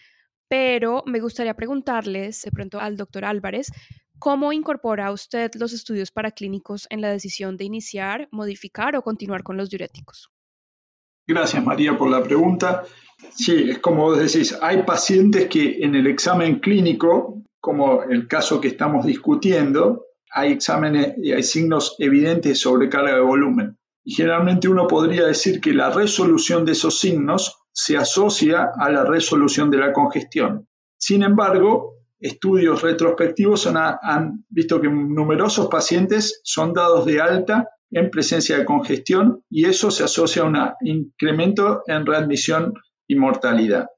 pero 0.48 1.04
me 1.06 1.20
gustaría 1.20 1.54
preguntarles 1.54 2.42
de 2.42 2.50
pronto 2.50 2.80
al 2.80 2.96
doctor 2.96 3.24
Álvarez, 3.24 3.70
¿cómo 4.18 4.52
incorpora 4.52 5.12
usted 5.12 5.50
los 5.54 5.72
estudios 5.72 6.10
paraclínicos 6.10 6.86
en 6.90 7.00
la 7.00 7.10
decisión 7.10 7.56
de 7.56 7.64
iniciar, 7.64 8.28
modificar 8.32 8.96
o 8.96 9.02
continuar 9.02 9.42
con 9.42 9.56
los 9.56 9.70
diuréticos? 9.70 10.30
Gracias 11.26 11.64
María 11.64 11.96
por 11.96 12.10
la 12.10 12.22
pregunta. 12.22 12.84
Sí, 13.30 13.70
es 13.70 13.78
como 13.78 14.04
vos 14.04 14.18
decís, 14.18 14.56
hay 14.60 14.82
pacientes 14.82 15.48
que 15.48 15.84
en 15.84 15.94
el 15.94 16.06
examen 16.06 16.58
clínico, 16.58 17.42
como 17.60 18.02
el 18.02 18.26
caso 18.26 18.60
que 18.60 18.68
estamos 18.68 19.04
discutiendo, 19.04 20.06
hay 20.30 20.52
exámenes 20.52 21.14
y 21.18 21.32
hay 21.32 21.42
signos 21.42 21.96
evidentes 21.98 22.52
de 22.52 22.54
sobrecarga 22.54 23.14
de 23.14 23.20
volumen. 23.20 23.76
Y 24.08 24.14
generalmente 24.14 24.70
uno 24.70 24.86
podría 24.86 25.26
decir 25.26 25.60
que 25.60 25.74
la 25.74 25.90
resolución 25.90 26.64
de 26.64 26.72
esos 26.72 26.98
signos 26.98 27.58
se 27.72 27.98
asocia 27.98 28.70
a 28.74 28.90
la 28.90 29.04
resolución 29.04 29.70
de 29.70 29.76
la 29.76 29.92
congestión. 29.92 30.66
Sin 30.96 31.22
embargo, 31.22 31.92
estudios 32.18 32.80
retrospectivos 32.80 33.66
han, 33.66 34.46
visto 34.48 34.80
que 34.80 34.88
numerosos 34.88 35.66
pacientes 35.66 36.40
son 36.42 36.72
dados 36.72 37.04
de 37.04 37.20
alta 37.20 37.68
en 37.90 38.10
presencia 38.10 38.56
de 38.56 38.64
congestión 38.64 39.44
y 39.50 39.66
eso 39.66 39.90
se 39.90 40.04
asocia 40.04 40.40
a 40.40 40.46
un 40.46 40.56
incremento 40.80 41.82
en 41.86 42.06
readmisión 42.06 42.72
y 43.06 43.14
mortalidad. 43.14 43.88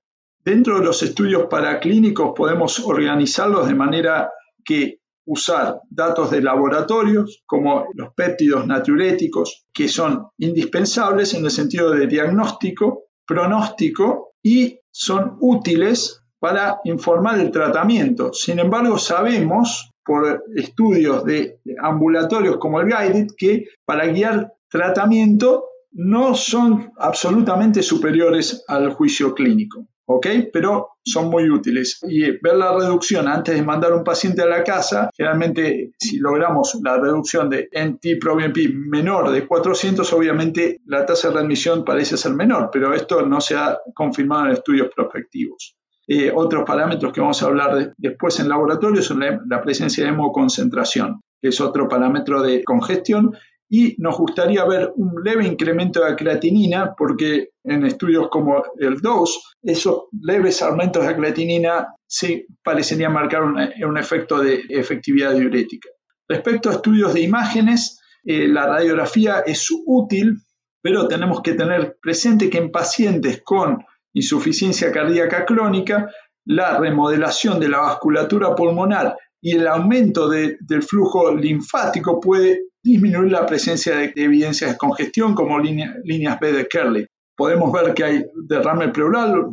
Dentro 0.45 0.81
de 0.81 0.87
los 0.87 1.05
estudios 1.05 1.47
paraclínicos 1.49 2.33
podemos 2.35 2.81
organizarlos 2.81 3.69
de 3.69 3.75
manera 3.77 4.33
que 4.65 5.00
usar 5.31 5.81
datos 5.89 6.33
de 6.33 6.43
laboratorios 6.43 7.43
como 7.47 7.87
los 7.95 8.13
péptidos 8.15 8.67
natriuréticos, 8.67 9.65
que 9.73 9.87
son 9.87 10.27
indispensables 10.39 11.35
en 11.35 11.45
el 11.45 11.53
sentido 11.53 11.93
de 11.93 12.09
diagnóstico, 12.09 13.05
pronóstico 13.25 14.33
y 14.43 14.81
son 14.91 15.37
útiles 15.39 16.21
para 16.41 16.81
informar 16.83 17.39
el 17.39 17.53
tratamiento. 17.53 18.33
Sin 18.33 18.59
embargo, 18.59 18.99
sabemos 18.99 19.93
por 20.05 20.43
estudios 20.57 21.25
de 21.25 21.61
ambulatorios 21.81 22.57
como 22.57 22.81
el 22.81 22.89
Guided 22.89 23.29
que 23.37 23.67
para 23.85 24.07
guiar 24.07 24.53
tratamiento 24.69 25.67
no 25.93 26.35
son 26.35 26.93
absolutamente 26.99 27.85
superiores 27.85 28.65
al 28.67 28.91
juicio 28.91 29.33
clínico. 29.33 29.87
¿Ok? 30.13 30.27
Pero 30.53 30.89
son 31.05 31.31
muy 31.31 31.49
útiles. 31.49 32.01
Y 32.03 32.23
ver 32.23 32.57
la 32.57 32.77
reducción 32.77 33.29
antes 33.29 33.55
de 33.55 33.63
mandar 33.63 33.93
un 33.93 34.03
paciente 34.03 34.43
a 34.43 34.47
la 34.47 34.65
casa, 34.65 35.11
generalmente 35.17 35.93
si 35.99 36.19
logramos 36.19 36.79
la 36.83 36.99
reducción 36.99 37.49
de 37.49 37.69
NT-proBNP 37.73 38.75
menor 38.75 39.31
de 39.31 39.47
400, 39.47 40.13
obviamente 40.13 40.81
la 40.87 41.07
tasa 41.07 41.29
de 41.29 41.35
readmisión 41.35 41.85
parece 41.85 42.17
ser 42.17 42.33
menor, 42.33 42.71
pero 42.73 42.93
esto 42.93 43.25
no 43.25 43.41
se 43.41 43.57
ha 43.57 43.79
confirmado 43.95 44.47
en 44.47 44.53
estudios 44.53 44.89
prospectivos. 44.95 45.77
Eh, 46.09 46.33
otros 46.35 46.65
parámetros 46.67 47.13
que 47.13 47.21
vamos 47.21 47.41
a 47.41 47.47
hablar 47.47 47.95
después 47.97 48.41
en 48.41 48.49
laboratorio 48.49 49.01
son 49.01 49.21
la, 49.21 49.63
presencia 49.63 50.03
de 50.03 50.11
hemoconcentración, 50.11 51.23
que 51.41 51.51
es 51.51 51.61
otro 51.61 51.87
parámetro 51.89 52.43
de 52.43 52.65
congestión, 52.65 53.33
y 53.73 53.95
nos 53.99 54.19
gustaría 54.19 54.65
ver 54.65 54.93
un 54.97 55.23
leve 55.23 55.47
incremento 55.47 56.05
de 56.05 56.17
creatinina 56.17 56.93
porque 56.97 57.51
en 57.63 57.87
estudios 57.87 58.29
como 58.29 58.65
el 58.77 59.01
DOS, 59.01 59.57
esos 59.63 60.09
leves 60.21 60.61
aumentos 60.61 61.07
de 61.07 61.15
creatinina 61.15 61.87
sí 62.05 62.47
parecerían 62.65 63.13
marcar 63.13 63.43
un, 63.45 63.97
efecto 63.97 64.41
de 64.41 64.65
efectividad 64.69 65.35
diurética. 65.35 65.89
Respecto 66.29 66.69
a 66.69 66.73
estudios 66.73 67.15
de 67.15 67.21
imágenes, 67.21 68.01
eh, 68.25 68.49
la 68.49 68.67
radiografía 68.67 69.45
es 69.47 69.69
útil, 69.87 70.39
pero 70.83 71.07
tenemos 71.07 71.41
que 71.41 71.55
tener 71.55 71.97
presente 72.03 72.51
que 72.51 72.59
en 72.59 72.73
pacientes 72.73 73.41
con 73.45 73.85
insuficiencia 74.13 74.91
cardíaca 74.91 75.45
crónica, 75.45 76.11
la 76.45 76.77
remodelación 76.77 77.61
de 77.61 77.69
la 77.69 77.79
vasculatura 77.79 78.53
pulmonar 78.57 79.17
y 79.41 79.57
el 79.57 79.69
aumento 79.69 80.29
del 80.29 80.83
flujo 80.83 81.33
linfático 81.35 82.19
puede 82.19 82.70
disminuir 82.83 83.33
la 83.33 83.47
presencia 83.47 83.97
de, 83.97 84.13
evidencias 84.17 84.73
de 84.73 84.79
congestión 84.79 85.35
como 85.35 85.59
líneas 85.59 86.41
B 86.41 86.53
de 86.53 86.67
Kerley. 86.67 87.07
Podemos 87.37 87.73
ver 87.73 87.95
que 87.95 88.05
hay 88.05 88.25
derrame 88.47 88.89
pleural, 88.89 89.47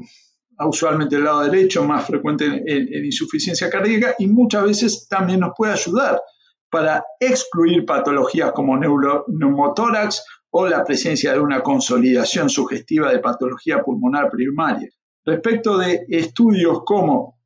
usualmente 0.59 1.15
del 1.15 1.25
lado 1.25 1.43
derecho, 1.43 1.83
más 1.83 2.05
frecuente 2.05 2.45
en, 2.45 3.05
insuficiencia 3.05 3.69
cardíaca, 3.69 4.15
y 4.17 4.27
muchas 4.27 4.63
veces 4.63 5.07
también 5.07 5.41
nos 5.41 5.51
puede 5.55 5.73
ayudar 5.73 6.21
para 6.69 7.05
excluir 7.19 7.85
patologías 7.85 8.51
como 8.51 8.77
neumotórax 8.77 10.23
o 10.49 10.67
la 10.67 10.83
presencia 10.83 11.33
de 11.33 11.39
una 11.39 11.61
consolidación 11.61 12.49
sugestiva 12.49 13.11
de 13.11 13.19
patología 13.19 13.81
pulmonar 13.81 14.29
primaria. 14.29 14.89
Respecto 15.25 15.77
de 15.77 16.05
estudios 16.09 16.81
como 16.85 17.39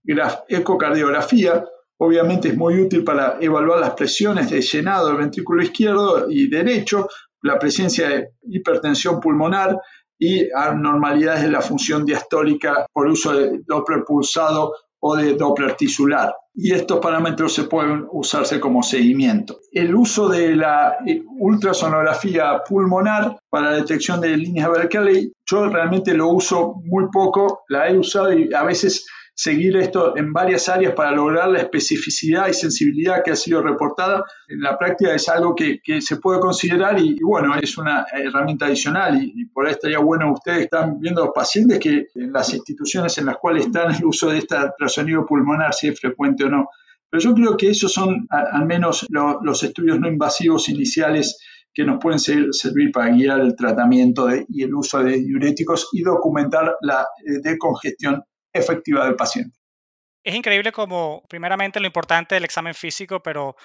ecocardiografía, 0.48 1.64
Obviamente 2.04 2.48
es 2.48 2.58
muy 2.58 2.82
útil 2.82 3.04
para 3.04 3.38
evaluar 3.40 3.80
las 3.80 3.92
presiones 3.92 4.50
de 4.50 4.60
llenado 4.60 5.10
del 5.10 5.18
ventrículo 5.18 5.62
izquierdo 5.62 6.26
y 6.32 6.50
derecho, 6.50 7.08
la 7.44 7.60
presencia 7.60 8.10
de 8.10 8.30
hipertensión 8.50 9.20
pulmonar 9.20 9.78
y 10.18 10.50
anormalidades 10.52 11.44
de 11.44 11.52
la 11.52 11.62
función 11.62 12.04
diastólica 12.04 12.88
por 12.92 13.06
uso 13.08 13.34
de 13.34 13.62
Doppler 13.68 14.04
pulsado 14.04 14.74
o 15.00 15.16
de 15.16 15.36
Doppler 15.36 15.76
tisular. 15.76 16.34
Y 16.56 16.74
estos 16.74 17.00
parámetros 17.00 17.54
se 17.54 17.66
pueden 17.66 18.08
usarse 18.12 18.60
como 18.60 18.82
seguimiento. 18.82 19.60
El 19.72 19.94
uso 19.94 20.28
de 20.28 20.56
la 20.56 20.98
ultrasonografía 21.40 22.64
pulmonar 22.68 23.38
para 23.48 23.70
la 23.70 23.78
detección 23.78 24.20
de 24.20 24.38
líneas 24.38 24.72
Berkeley, 24.72 25.32
yo 25.46 25.68
realmente 25.68 26.16
lo 26.16 26.30
uso 26.30 26.82
muy 26.84 27.10
poco, 27.12 27.62
la 27.70 27.90
he 27.90 27.96
usado 27.96 28.34
y 28.34 28.52
a 28.56 28.64
veces 28.64 29.06
seguir 29.34 29.76
esto 29.78 30.16
en 30.18 30.34
varias 30.34 30.70
áreas 30.70 30.94
para 30.94 31.12
lograr 31.12 31.50
la 31.50 31.60
especificidad 31.60 32.48
y 32.48 32.54
sensibilidad 32.54 33.24
que 33.24 33.32
ha 33.32 33.36
sido 33.36 33.62
reportada. 33.62 34.24
En 34.48 34.62
la 34.62 34.78
práctica 34.78 35.14
es 35.14 35.28
algo 35.30 35.56
que, 35.56 35.80
se 36.02 36.18
puede 36.18 36.40
considerar 36.40 37.00
y, 37.00 37.18
bueno, 37.24 37.56
es 37.56 37.78
una 37.78 38.06
herramienta 38.14 38.66
adicional 38.66 39.22
y, 39.24 39.46
por 39.46 39.66
ahí 39.66 39.74
estaría 39.74 40.00
bueno, 40.00 40.34
ustedes 40.34 40.64
están 40.64 41.00
viendo 41.00 41.26
los 41.26 41.34
pacientes 41.34 41.80
que 41.80 42.08
en 42.16 42.32
las 42.32 42.54
instituciones 42.54 43.18
en 43.18 43.26
las 43.26 43.38
cuales 43.38 43.66
están 43.66 43.96
el 43.96 44.06
uso 44.06 44.30
de 44.30 44.40
este 44.40 44.56
ultrasonido 44.56 45.26
pulmonar, 45.26 45.74
si 45.74 45.88
es 45.88 46.00
frecuente 46.00 46.44
o 46.46 46.50
no. 46.50 46.70
Pero 47.10 47.24
yo 47.24 47.34
creo 47.34 47.58
que 47.58 47.70
esos 47.70 47.92
son 47.92 48.28
al 48.30 48.66
menos 48.66 49.06
los 49.10 49.64
estudios 49.64 50.00
no 50.00 50.08
invasivos 50.08 50.70
iniciales 50.70 51.38
que 51.74 51.84
nos 51.84 52.00
pueden 52.00 52.20
servir 52.20 52.92
para 52.92 53.12
guiar 53.12 53.42
el 53.42 53.56
tratamiento 53.56 54.28
y 54.48 54.64
el 54.64 54.74
uso 54.74 55.04
de 55.04 55.20
diuréticos 55.20 55.90
y 55.94 56.02
documentar 56.02 56.76
la 56.82 57.08
eh, 57.26 57.40
decongestión 57.42 58.24
efectiva 58.54 59.06
del 59.06 59.16
paciente. 59.16 59.58
Es 60.24 60.36
increíble 60.36 60.72
como, 60.72 61.24
primeramente, 61.28 61.80
lo 61.80 61.88
importante 61.88 62.36
del 62.36 62.46
examen 62.46 62.76
físico, 62.76 63.24
pero 63.24 63.56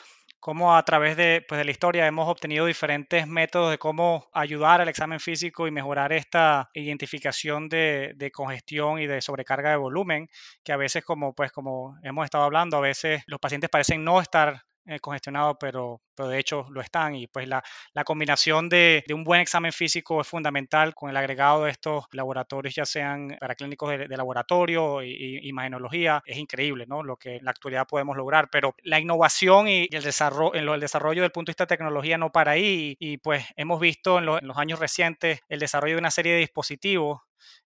cómo 0.40 0.74
a 0.74 0.82
través 0.84 1.16
de, 1.16 1.44
pues, 1.46 1.58
de 1.58 1.64
la 1.64 1.70
historia 1.70 2.06
hemos 2.06 2.28
obtenido 2.28 2.64
diferentes 2.64 3.26
métodos 3.26 3.70
de 3.70 3.78
cómo 3.78 4.28
ayudar 4.32 4.80
al 4.80 4.88
examen 4.88 5.20
físico 5.20 5.66
y 5.66 5.70
mejorar 5.70 6.12
esta 6.12 6.70
identificación 6.72 7.68
de, 7.68 8.12
de, 8.16 8.30
congestión 8.30 8.98
y 9.00 9.06
de 9.06 9.20
sobrecarga 9.20 9.70
de 9.70 9.76
volumen, 9.76 10.28
que 10.64 10.72
a 10.72 10.76
veces, 10.78 11.04
como, 11.04 11.34
pues, 11.34 11.52
como 11.52 11.98
hemos 12.02 12.24
estado 12.24 12.44
hablando, 12.44 12.78
a 12.78 12.80
veces 12.80 13.22
los 13.26 13.40
pacientes 13.40 13.68
parecen 13.68 14.02
no 14.04 14.20
estar 14.20 14.62
eh, 14.86 14.98
congestionado, 15.00 15.58
pero, 15.58 16.00
pero 16.16 16.28
de 16.28 16.38
hecho 16.38 16.66
lo 16.70 16.80
están. 16.80 17.14
Y 17.14 17.26
pues 17.26 17.46
la, 17.48 17.62
la 17.92 18.04
combinación 18.04 18.68
de, 18.68 19.04
de, 19.06 19.14
un 19.14 19.24
buen 19.24 19.40
examen 19.40 19.72
físico 19.72 20.20
es 20.20 20.26
fundamental 20.26 20.94
con 20.94 21.10
el 21.10 21.16
agregado 21.16 21.64
de 21.64 21.70
estos 21.70 22.06
laboratorios, 22.12 22.74
ya 22.74 22.86
sean 22.86 23.36
para 23.40 23.54
clínicos 23.54 23.90
de, 23.90 24.16
laboratorio 24.16 25.02
y, 25.02 25.40
imagenología, 25.46 26.22
es 26.24 26.38
increíble, 26.38 26.86
¿no? 26.86 27.02
Lo 27.02 27.16
que 27.16 27.36
en 27.36 27.44
la 27.44 27.50
actualidad 27.50 27.86
podemos 27.86 28.16
lograr. 28.16 28.48
Pero 28.50 28.74
la 28.82 28.98
innovación 28.98 29.68
y, 29.68 29.88
el, 29.90 30.02
desarrollo, 30.02 30.60
lo, 30.62 30.74
el 30.74 30.80
desarrollo 30.80 31.22
del 31.22 31.32
punto 31.32 31.50
de 31.50 31.52
vista 31.52 31.64
de 31.64 31.76
tecnología 31.76 32.18
no 32.18 32.32
para 32.32 32.52
ahí. 32.52 32.96
Y, 32.98 33.18
pues 33.18 33.44
hemos 33.56 33.80
visto 33.80 34.18
en, 34.18 34.28
en 34.28 34.48
los 34.48 34.56
años 34.58 34.78
recientes 34.78 35.40
el 35.48 35.58
desarrollo 35.60 35.94
de 35.94 36.00
una 36.00 36.10
serie 36.10 36.32
de 36.32 36.38
dispositivos 36.38 37.20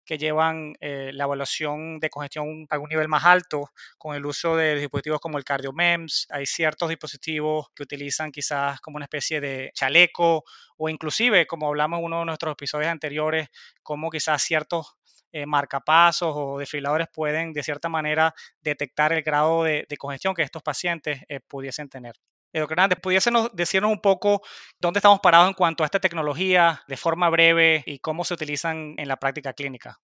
que 0.09 0.17
llevan 0.17 0.73
eh, 0.79 1.11
la 1.13 1.25
evaluación 1.25 1.99
de 1.99 2.09
congestión 2.09 2.65
a 2.69 2.79
un 2.79 2.89
nivel 2.89 3.07
más 3.07 3.25
alto 3.25 3.69
con 3.97 4.15
el 4.15 4.25
uso 4.25 4.55
de 4.55 4.75
dispositivos 4.75 5.19
como 5.19 5.37
el 5.37 5.43
CardioMEMS. 5.43 6.27
Hay 6.31 6.47
ciertos 6.47 6.89
dispositivos 6.89 7.67
que 7.75 7.83
utilizan 7.83 8.31
quizás 8.39 8.79
como 8.79 8.95
una 8.95 9.05
especie 9.05 9.41
de 9.41 9.71
chaleco 9.73 10.43
o 10.77 10.89
inclusive, 10.89 11.45
como 11.45 11.67
hablamos 11.67 11.99
en 11.99 12.05
uno 12.05 12.19
de 12.19 12.25
nuestros 12.25 12.53
episodios 12.53 12.89
anteriores, 12.89 13.49
como 13.83 14.09
quizás 14.09 14.41
ciertos 14.41 14.95
eh, 15.31 15.45
marcapasos 15.45 16.33
o 16.35 16.57
desfibriladores 16.57 17.07
pueden 17.13 17.53
de 17.53 17.63
cierta 17.63 17.89
manera 17.89 18.33
detectar 18.61 19.11
el 19.11 19.21
grado 19.21 19.63
de, 19.63 19.85
congestión 19.97 20.33
que 20.33 20.43
estos 20.43 20.63
pacientes 20.63 21.21
eh, 21.27 21.41
pudiesen 21.47 21.89
tener. 21.89 22.15
Eh, 22.53 22.59
doctor 22.59 22.79
Hernández, 22.79 22.99
¿pudiésemos 23.01 23.51
decirnos 23.53 23.91
un 23.91 24.01
poco 24.01 24.41
dónde 24.79 24.99
estamos 24.99 25.19
parados 25.19 25.49
en 25.49 25.53
cuanto 25.53 25.83
a 25.83 25.85
esta 25.85 25.99
tecnología 25.99 26.81
de 26.87 26.97
forma 26.97 27.29
breve 27.29 27.83
y 27.85 27.99
cómo 27.99 28.23
se 28.23 28.33
utilizan 28.33 28.95
en 28.97 29.07
la 29.07 29.17
práctica 29.17 29.53
clínica? 29.53 29.99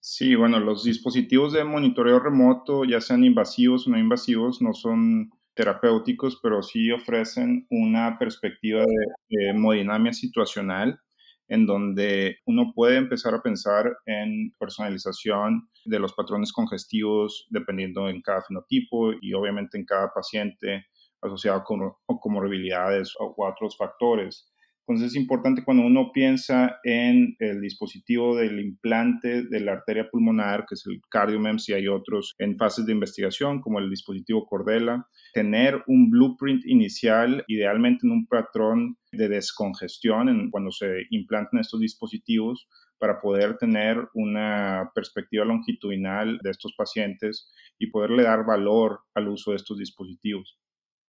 Sí, 0.00 0.34
bueno, 0.34 0.58
los 0.58 0.84
dispositivos 0.84 1.52
de 1.52 1.64
monitoreo 1.64 2.18
remoto, 2.18 2.84
ya 2.84 3.00
sean 3.00 3.24
invasivos 3.24 3.86
o 3.86 3.90
no 3.90 3.98
invasivos, 3.98 4.62
no 4.62 4.72
son 4.72 5.30
terapéuticos, 5.58 6.38
pero 6.40 6.62
sí 6.62 6.92
ofrecen 6.92 7.66
una 7.68 8.16
perspectiva 8.16 8.84
de 9.28 9.48
hemodinamia 9.48 10.12
situacional 10.12 11.00
en 11.48 11.66
donde 11.66 12.36
uno 12.46 12.72
puede 12.76 12.96
empezar 12.96 13.34
a 13.34 13.42
pensar 13.42 13.96
en 14.06 14.54
personalización 14.56 15.68
de 15.84 15.98
los 15.98 16.12
patrones 16.12 16.52
congestivos 16.52 17.48
dependiendo 17.50 18.08
en 18.08 18.22
cada 18.22 18.42
fenotipo 18.42 19.12
y 19.20 19.32
obviamente 19.32 19.76
en 19.76 19.84
cada 19.84 20.12
paciente 20.14 20.86
asociado 21.20 21.64
con 21.64 21.80
comorbilidades 22.20 23.12
o 23.18 23.34
otros 23.38 23.76
factores. 23.76 24.52
Entonces 24.88 25.12
es 25.12 25.16
importante 25.16 25.62
cuando 25.64 25.84
uno 25.84 26.12
piensa 26.14 26.80
en 26.82 27.36
el 27.40 27.60
dispositivo 27.60 28.34
del 28.34 28.58
implante 28.58 29.42
de 29.42 29.60
la 29.60 29.72
arteria 29.72 30.08
pulmonar, 30.10 30.64
que 30.66 30.76
es 30.76 30.86
el 30.86 31.02
CardioMEMS 31.10 31.68
y 31.68 31.74
hay 31.74 31.88
otros 31.88 32.34
en 32.38 32.56
fases 32.56 32.86
de 32.86 32.92
investigación 32.92 33.60
como 33.60 33.80
el 33.80 33.90
dispositivo 33.90 34.46
Cordela, 34.46 35.06
tener 35.34 35.84
un 35.88 36.08
blueprint 36.08 36.64
inicial, 36.64 37.44
idealmente 37.48 38.06
en 38.06 38.12
un 38.12 38.26
patrón 38.26 38.96
de 39.12 39.28
descongestión 39.28 40.50
cuando 40.50 40.70
se 40.70 41.02
implantan 41.10 41.60
estos 41.60 41.80
dispositivos 41.80 42.66
para 42.96 43.20
poder 43.20 43.58
tener 43.58 44.08
una 44.14 44.90
perspectiva 44.94 45.44
longitudinal 45.44 46.38
de 46.42 46.50
estos 46.50 46.74
pacientes 46.74 47.52
y 47.78 47.90
poderle 47.90 48.22
dar 48.22 48.46
valor 48.46 49.00
al 49.14 49.28
uso 49.28 49.50
de 49.50 49.58
estos 49.58 49.76
dispositivos. 49.76 50.58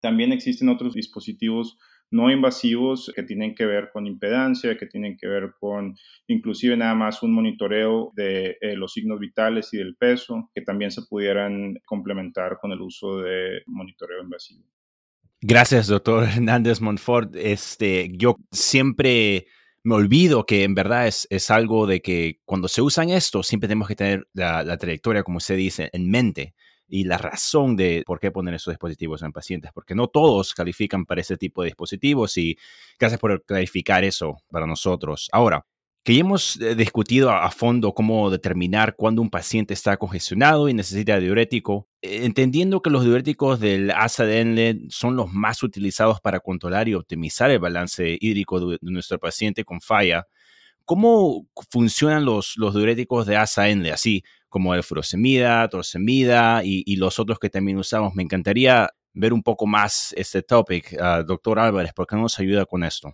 También 0.02 0.34
existen 0.34 0.68
otros 0.68 0.94
dispositivos 0.94 1.78
no 2.12 2.32
invasivos 2.32 3.12
que 3.16 3.24
tienen 3.24 3.56
que 3.56 3.66
ver 3.66 3.90
con 3.94 4.08
impedancia, 4.08 4.78
que 4.78 4.88
tienen 4.88 5.18
que 5.18 5.28
ver 5.28 5.52
con 5.60 5.96
inclusive 6.28 6.76
nada 6.76 6.96
más 6.96 7.22
un 7.24 7.34
monitoreo 7.34 8.12
de 8.16 8.58
eh, 8.62 8.76
los 8.76 8.94
signos 8.94 9.20
vitales 9.20 9.74
y 9.74 9.78
del 9.78 9.96
peso, 9.96 10.50
que 10.54 10.62
también 10.62 10.92
se 10.92 11.04
pudieran 11.04 11.76
complementar 11.86 12.58
con 12.60 12.72
el 12.72 12.82
uso 12.82 13.22
de 13.22 13.62
monitoreo 13.68 14.24
invasivo. 14.24 14.64
Gracias, 15.42 15.88
doctor 15.88 16.26
Hernández 16.26 16.82
Montfort. 16.82 17.36
Este, 17.36 18.10
yo 18.14 18.36
siempre 18.52 19.46
me 19.84 19.96
olvido 19.96 20.46
que 20.46 20.64
en 20.64 20.76
verdad 20.76 21.08
es, 21.08 21.28
es, 21.30 21.50
algo 21.50 21.88
de 21.88 22.02
que 22.02 22.40
cuando 22.44 22.68
se 22.68 22.82
usan 22.82 23.10
esto, 23.10 23.44
siempre 23.44 23.70
tenemos 23.70 23.88
que 23.88 23.96
tener 23.96 24.28
la, 24.34 24.64
la 24.64 24.78
trayectoria, 24.78 25.24
como 25.24 25.38
usted 25.38 25.56
dice, 25.56 25.90
en 25.94 26.10
mente 26.10 26.56
y 26.90 27.04
la 27.04 27.18
razón 27.18 27.76
de 27.76 28.04
por 28.06 28.20
qué 28.20 28.32
poner 28.32 28.56
esos 28.56 28.74
dispositivos 28.74 29.22
en 29.22 29.32
pacientes, 29.32 29.72
porque 29.74 29.96
no 29.96 30.08
todos 30.08 30.54
califican 30.54 31.06
para 31.06 31.22
ese 31.22 31.38
tipo 31.38 31.62
de 31.62 31.68
dispositivos 31.68 32.38
y 32.38 32.58
gracias 33.00 33.20
por 33.20 33.44
clarificar 33.46 34.04
eso 34.04 34.38
para 34.50 34.66
nosotros. 34.66 35.30
Ahora, 35.32 35.66
que 36.04 36.16
ya 36.16 36.22
hemos 36.22 36.60
eh, 36.62 36.76
discutido 36.76 37.30
a 37.30 37.52
fondo 37.52 37.94
cómo 37.94 38.30
determinar 38.30 38.96
cuándo 38.96 39.22
un 39.22 39.30
paciente 39.30 39.74
está 39.74 39.98
congestionado 39.98 40.70
y 40.70 40.74
necesita 40.74 41.20
diurético, 41.20 41.88
eh, 42.02 42.22
entendiendo 42.24 42.82
que 42.82 42.90
los 42.90 43.04
diuréticos 43.04 43.60
del 43.60 43.92
asa 43.92 44.26
de 44.26 44.88
son 44.90 45.16
los 45.16 45.32
más 45.32 45.62
utilizados 45.62 46.22
para 46.22 46.40
controlar 46.40 46.88
y 46.88 46.96
optimizar 46.96 47.52
el 47.52 47.60
balance 47.60 48.18
hídrico 48.20 48.60
de 48.60 48.78
nuestro 48.82 49.20
paciente 49.20 49.66
con 49.66 49.82
falla, 49.82 50.26
¿cómo 50.86 51.46
funcionan 51.70 52.26
los, 52.26 52.54
los 52.58 52.74
diuréticos 52.74 53.28
de 53.28 53.38
asa 53.38 53.70
Enle? 53.70 53.92
Así, 53.92 54.24
como 54.50 54.74
el 54.74 54.84
furosemida, 54.84 55.68
torsemida 55.70 56.62
y, 56.64 56.96
los 56.98 57.20
otros 57.20 57.40
que 57.40 57.50
también 57.50 57.78
usamos. 57.78 58.16
Me 58.16 58.24
encantaría 58.24 58.90
ver 59.14 59.32
un 59.32 59.44
poco 59.44 59.66
más 59.66 60.14
este 60.18 60.42
topic. 60.42 60.98
Ah, 61.00 61.24
doctor 61.24 61.60
Álvarez, 61.60 61.94
¿por 61.94 62.08
qué 62.08 62.16
no 62.16 62.24
nos 62.24 62.40
ayuda 62.40 62.66
con 62.66 62.84
esto? 62.84 63.14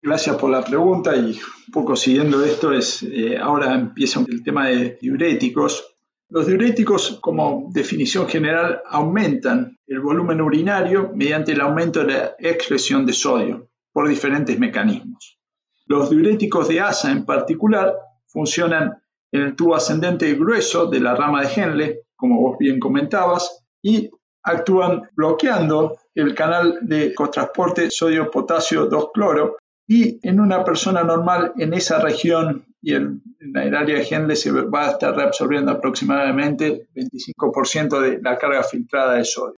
Gracias 0.00 0.36
por 0.36 0.50
la 0.50 0.62
pregunta 0.62 1.16
y 1.16 1.32
un 1.32 1.72
poco 1.72 1.96
siguiendo 1.96 2.44
esto 2.44 2.72
es, 2.72 3.02
eh, 3.02 3.36
ahora 3.36 3.74
empieza 3.74 4.24
el 4.28 4.44
tema 4.44 4.68
de 4.68 4.96
diuréticos. 5.00 5.96
Los 6.28 6.46
diuréticos, 6.46 7.18
como 7.20 7.68
definición 7.72 8.28
general, 8.28 8.80
aumentan 8.86 9.78
el 9.86 10.00
volumen 10.00 10.40
urinario 10.40 11.10
mediante 11.14 11.52
el 11.52 11.60
aumento 11.62 12.04
de 12.04 12.12
la 12.12 12.36
excreción 12.38 13.06
de 13.06 13.12
sodio 13.12 13.70
por 13.92 14.08
diferentes 14.08 14.58
mecanismos. 14.58 15.40
Los 15.86 16.10
diuréticos 16.10 16.68
de 16.68 16.80
asa 16.80 17.10
en 17.10 17.24
particular 17.24 17.94
funcionan 18.26 19.02
el 19.32 19.54
tubo 19.54 19.74
ascendente 19.74 20.32
grueso 20.34 20.86
de 20.86 21.00
la 21.00 21.14
rama 21.14 21.42
de 21.42 21.52
Henle, 21.54 22.00
como 22.16 22.40
vos 22.40 22.58
bien 22.58 22.78
comentabas, 22.80 23.64
y 23.82 24.10
actúan 24.42 25.08
bloqueando 25.14 25.98
el 26.14 26.34
canal 26.34 26.78
de 26.82 27.14
cotransporte 27.14 27.90
sodio-potasio 27.90 28.88
2-cloro 28.88 29.56
y 29.86 30.18
en 30.26 30.40
una 30.40 30.64
persona 30.64 31.02
normal 31.02 31.52
en 31.56 31.74
esa 31.74 31.98
región 32.00 32.66
y 32.80 32.94
en, 32.94 33.22
el 33.40 33.74
área 33.74 33.98
de 33.98 34.06
Henle 34.08 34.36
se 34.36 34.50
va 34.50 34.86
a 34.86 34.90
estar 34.92 35.14
reabsorbiendo 35.14 35.72
aproximadamente 35.72 36.88
25% 36.94 38.00
de 38.00 38.20
la 38.20 38.36
carga 38.36 38.62
filtrada 38.62 39.14
de 39.14 39.24
sodio. 39.24 39.56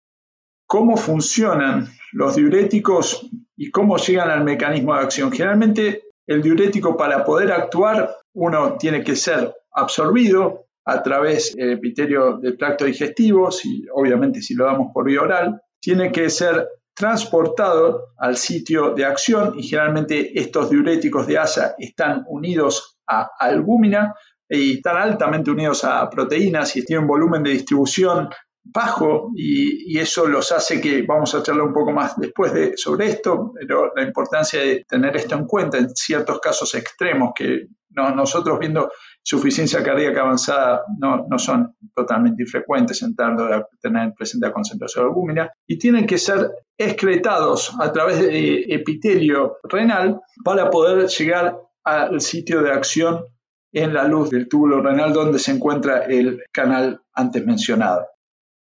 ¿Cómo 0.68 0.98
funcionan 0.98 1.88
los 2.12 2.36
diuréticos 2.36 3.28
y 3.58 3.72
cómo 3.72 3.98
llegan 3.98 4.30
al 4.30 4.44
mecanismo 4.44 4.94
de 4.94 5.02
acción? 5.02 5.32
Generalmente 5.32 6.04
el 6.28 6.44
diurético 6.44 6.96
para 6.96 7.26
poder 7.26 7.52
actuar 7.52 8.16
uno 8.40 8.78
tiene 8.78 9.04
que 9.04 9.16
ser 9.16 9.54
absorbido 9.72 10.66
a 10.86 11.04
través 11.04 11.56
del 11.56 11.74
epitelio 11.74 12.38
del 12.38 12.58
tracto 12.58 12.86
digestivo, 12.86 13.52
si, 13.52 13.86
obviamente 13.94 14.42
si 14.42 14.56
lo 14.56 14.66
damos 14.66 14.92
por 14.94 15.06
vía 15.06 15.22
oral, 15.22 15.62
tiene 15.80 16.12
que 16.12 16.30
ser 16.30 16.68
transportado 16.96 18.14
al 18.18 18.38
sitio 18.38 18.94
de 18.94 19.06
acción 19.06 19.54
y 19.58 19.64
generalmente 19.64 20.40
estos 20.40 20.70
diuréticos 20.70 21.28
de 21.28 21.38
asa 21.38 21.76
están 21.78 22.24
unidos 22.28 22.98
a 23.08 23.30
albúmina 23.40 24.16
y 24.50 24.78
están 24.78 24.98
altamente 24.98 25.52
unidos 25.52 25.84
a 25.84 26.10
proteínas 26.10 26.76
y 26.76 26.84
tienen 26.84 27.08
volumen 27.08 27.44
de 27.44 27.52
distribución 27.52 28.30
bajo 28.74 29.32
y, 29.36 29.98
eso 30.00 30.28
los 30.28 30.52
hace 30.52 30.80
que, 30.80 31.02
vamos 31.02 31.36
a 31.36 31.44
charlar 31.44 31.68
un 31.68 31.74
poco 31.74 31.92
más 31.92 32.18
después 32.18 32.54
de, 32.54 32.78
sobre 32.78 33.08
esto, 33.08 33.54
pero 33.54 33.92
la 33.96 34.04
importancia 34.04 34.62
de 34.62 34.86
tener 34.88 35.16
esto 35.18 35.36
en 35.36 35.46
cuenta 35.46 35.78
en 35.78 35.90
ciertos 35.90 36.40
casos 36.40 36.74
extremos 36.76 37.32
que 37.36 37.68
nosotros 37.90 38.60
viendo 38.60 38.92
suficiencia 39.22 39.84
cardíaca 39.84 40.22
avanzada 40.22 40.84
no, 41.00 41.26
no 41.30 41.38
son 41.38 41.76
totalmente 41.94 42.44
infrecuentes 42.44 43.02
en 43.02 43.16
tanto 43.16 43.46
de 43.46 43.64
tener 43.82 44.14
presente 44.14 44.48
la 44.48 44.54
concentración 44.54 45.04
de 45.04 45.10
albúmina 45.10 45.52
y 45.68 45.78
tienen 45.78 46.06
que 46.06 46.18
ser 46.18 46.50
excretados 46.78 47.76
a 47.80 47.92
través 47.92 48.20
de 48.22 48.66
epitelio 48.70 49.58
renal 49.64 50.22
para 50.46 50.70
poder 50.70 51.08
llegar 51.10 51.58
al 51.84 52.22
sitio 52.22 52.62
de 52.62 52.72
acción 52.72 53.26
en 53.72 53.94
la 53.94 54.08
luz 54.08 54.30
del 54.30 54.48
túbulo 54.48 54.82
renal 54.82 55.14
donde 55.14 55.40
se 55.40 55.52
encuentra 55.52 56.06
el 56.06 56.44
canal 56.52 57.02
antes 57.14 57.46
mencionado. 57.46 58.06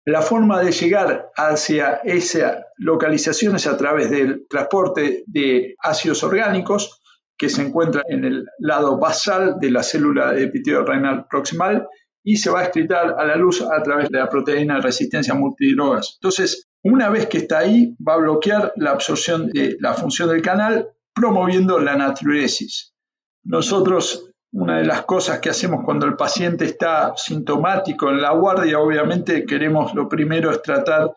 La 0.06 0.20
forma 0.20 0.60
de 0.62 0.72
llegar 0.72 1.30
hacia 1.34 2.00
esa 2.04 2.66
localización 2.76 3.56
es 3.56 3.66
a 3.66 3.76
través 3.76 4.10
del 4.10 4.46
transporte 4.48 5.24
de 5.26 5.76
ácidos 5.78 6.22
orgánicos 6.22 7.00
que 7.38 7.48
se 7.48 7.62
encuentra 7.62 8.02
en 8.08 8.24
el 8.24 8.44
lado 8.58 8.98
basal 8.98 9.58
de 9.58 9.70
la 9.70 9.82
célula 9.82 10.38
epitelio 10.38 10.84
renal 10.84 11.26
proximal 11.28 11.88
y 12.22 12.36
se 12.36 12.50
va 12.50 12.60
a 12.60 12.64
excretar 12.64 13.16
a 13.18 13.24
la 13.24 13.36
luz 13.36 13.62
a 13.62 13.82
través 13.82 14.10
de 14.10 14.18
la 14.18 14.28
proteína 14.28 14.76
de 14.76 14.82
resistencia 14.82 15.34
multidrogas. 15.34 16.18
Entonces, 16.20 16.68
una 16.82 17.08
vez 17.08 17.26
que 17.26 17.38
está 17.38 17.58
ahí, 17.60 17.96
va 17.96 18.14
a 18.14 18.18
bloquear 18.18 18.72
la 18.76 18.90
absorción 18.90 19.48
de 19.48 19.76
la 19.80 19.94
función 19.94 20.28
del 20.28 20.42
canal, 20.42 20.88
promoviendo 21.14 21.78
la 21.78 21.96
natriuresis. 21.96 22.94
Nosotros, 23.42 24.33
una 24.54 24.78
de 24.78 24.84
las 24.84 25.02
cosas 25.02 25.40
que 25.40 25.50
hacemos 25.50 25.84
cuando 25.84 26.06
el 26.06 26.14
paciente 26.14 26.64
está 26.64 27.12
sintomático 27.16 28.08
en 28.10 28.22
la 28.22 28.32
guardia, 28.32 28.78
obviamente 28.78 29.44
queremos 29.44 29.94
lo 29.94 30.08
primero 30.08 30.50
es 30.50 30.62
tratar 30.62 31.10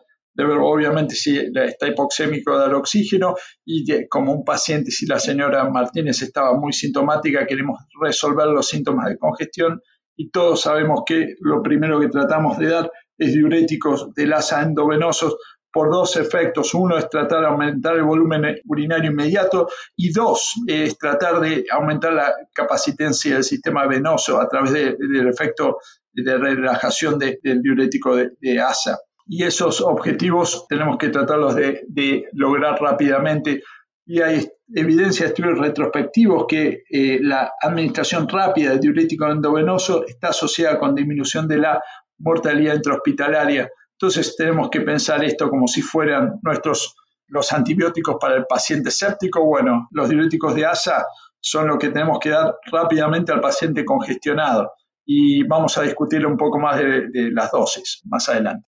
obviamente 0.60 1.14
si 1.14 1.36
está 1.36 1.88
hipoxémico 1.88 2.56
dar 2.56 2.74
oxígeno 2.74 3.34
y 3.64 4.06
como 4.08 4.32
un 4.32 4.44
paciente, 4.44 4.90
si 4.90 5.06
la 5.06 5.18
señora 5.18 5.68
Martínez 5.68 6.22
estaba 6.22 6.56
muy 6.56 6.72
sintomática, 6.72 7.46
queremos 7.46 7.78
resolver 8.00 8.46
los 8.46 8.66
síntomas 8.66 9.08
de 9.08 9.18
congestión 9.18 9.80
y 10.16 10.30
todos 10.30 10.60
sabemos 10.60 11.02
que 11.06 11.34
lo 11.40 11.62
primero 11.62 11.98
que 12.00 12.08
tratamos 12.08 12.58
de 12.58 12.68
dar 12.68 12.92
es 13.16 13.32
diuréticos 13.32 14.14
de 14.14 14.32
asa 14.32 14.62
endovenosos 14.62 15.36
por 15.72 15.90
dos 15.90 16.16
efectos. 16.16 16.74
Uno 16.74 16.96
es 16.98 17.08
tratar 17.08 17.40
de 17.40 17.46
aumentar 17.46 17.96
el 17.96 18.04
volumen 18.04 18.60
urinario 18.66 19.10
inmediato 19.10 19.68
y 19.96 20.12
dos 20.12 20.54
es 20.66 20.96
tratar 20.98 21.40
de 21.40 21.64
aumentar 21.70 22.12
la 22.12 22.34
capacitencia 22.52 23.34
del 23.34 23.44
sistema 23.44 23.86
venoso 23.86 24.40
a 24.40 24.48
través 24.48 24.72
del 24.72 25.28
efecto 25.28 25.78
de 26.12 26.36
relajación 26.38 27.18
del 27.18 27.62
diurético 27.62 28.16
de 28.16 28.60
asa 28.60 28.98
y 29.28 29.44
esos 29.44 29.82
objetivos 29.82 30.66
tenemos 30.68 30.96
que 30.96 31.10
tratarlos 31.10 31.54
de, 31.54 32.28
lograr 32.32 32.80
rápidamente. 32.80 33.62
Y 34.06 34.22
hay 34.22 34.48
evidencia 34.74 35.26
de 35.26 35.32
estudios 35.32 35.58
retrospectivos 35.58 36.46
que 36.48 36.84
eh, 36.90 37.18
la 37.20 37.52
administración 37.60 38.26
rápida 38.26 38.72
de 38.72 38.78
diurético 38.78 39.30
endovenoso 39.30 40.06
está 40.06 40.28
asociada 40.28 40.78
con 40.78 40.94
disminución 40.94 41.46
de 41.46 41.58
la 41.58 41.82
mortalidad 42.16 42.76
intrahospitalaria. 42.76 43.70
Entonces 44.00 44.36
tenemos 44.36 44.70
que 44.70 44.80
pensar 44.82 45.24
esto 45.24 45.50
como 45.50 45.66
si 45.66 45.82
fueran 45.82 46.38
nuestros 46.42 46.94
los 47.26 47.52
antibióticos 47.52 48.16
para 48.20 48.36
el 48.36 48.46
paciente 48.46 48.90
séptico. 48.90 49.44
Bueno, 49.44 49.88
los 49.90 50.08
diuréticos 50.08 50.54
de 50.54 50.66
ASA 50.66 51.04
son 51.40 51.68
lo 51.68 51.78
que 51.78 51.90
tenemos 51.90 52.18
que 52.20 52.30
dar 52.30 52.54
rápidamente 52.70 53.32
al 53.32 53.40
paciente 53.40 53.84
congestionado. 53.84 54.70
Y 55.04 55.42
vamos 55.44 55.76
a 55.78 55.82
discutir 55.82 56.26
un 56.26 56.36
poco 56.36 56.58
más 56.58 56.78
de 56.78 57.30
las 57.32 57.50
dosis 57.50 58.00
más 58.04 58.28
adelante. 58.28 58.66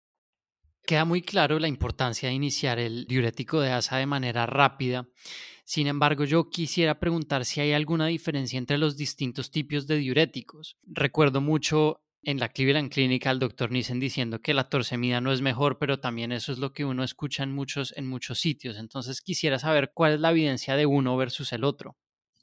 Queda 0.86 1.06
muy 1.06 1.22
claro 1.22 1.60
la 1.60 1.68
importancia 1.68 2.30
de 2.30 2.36
iniciar 2.36 2.80
el 2.80 3.06
diurético 3.06 3.62
de 3.62 3.72
asa 3.72 3.98
de 3.98 4.06
manera 4.06 4.46
rápida. 4.46 5.08
Sin 5.64 5.86
embargo, 5.86 6.24
yo 6.24 6.50
quisiera 6.50 7.00
preguntar 7.00 7.46
si 7.46 7.62
hay 7.62 7.74
alguna 7.74 8.08
diferencia 8.08 8.58
entre 8.58 8.80
los 8.80 8.98
distintos 8.98 9.52
tipos 9.52 9.86
de 9.86 9.98
diuréticos. 9.98 10.78
Recuerdo 10.88 11.42
mucho 11.42 12.02
en 12.24 12.40
la 12.40 12.50
Cleveland 12.50 12.92
Clinic 12.92 13.26
al 13.28 13.40
doctor 13.40 13.72
Nissen 13.72 14.00
diciendo 14.00 14.40
que 14.42 14.54
la 14.54 14.70
torcemida 14.70 15.22
no 15.22 15.32
es 15.32 15.42
mejor, 15.42 15.78
pero 15.80 16.00
también 16.00 16.32
eso 16.32 16.52
es 16.52 16.60
lo 16.60 16.74
que 16.74 16.86
uno 16.86 17.04
escucha 17.04 17.44
en 17.44 17.54
muchos, 17.54 17.94
en 17.98 18.08
muchos 18.08 18.40
sitios. 18.40 18.78
Entonces 18.78 19.22
quisiera 19.22 19.60
saber 19.60 19.92
cuál 19.94 20.14
es 20.14 20.20
la 20.20 20.32
evidencia 20.32 20.76
de 20.76 20.86
uno 20.86 21.16
versus 21.18 21.54
el 21.54 21.64
otro. 21.64 21.96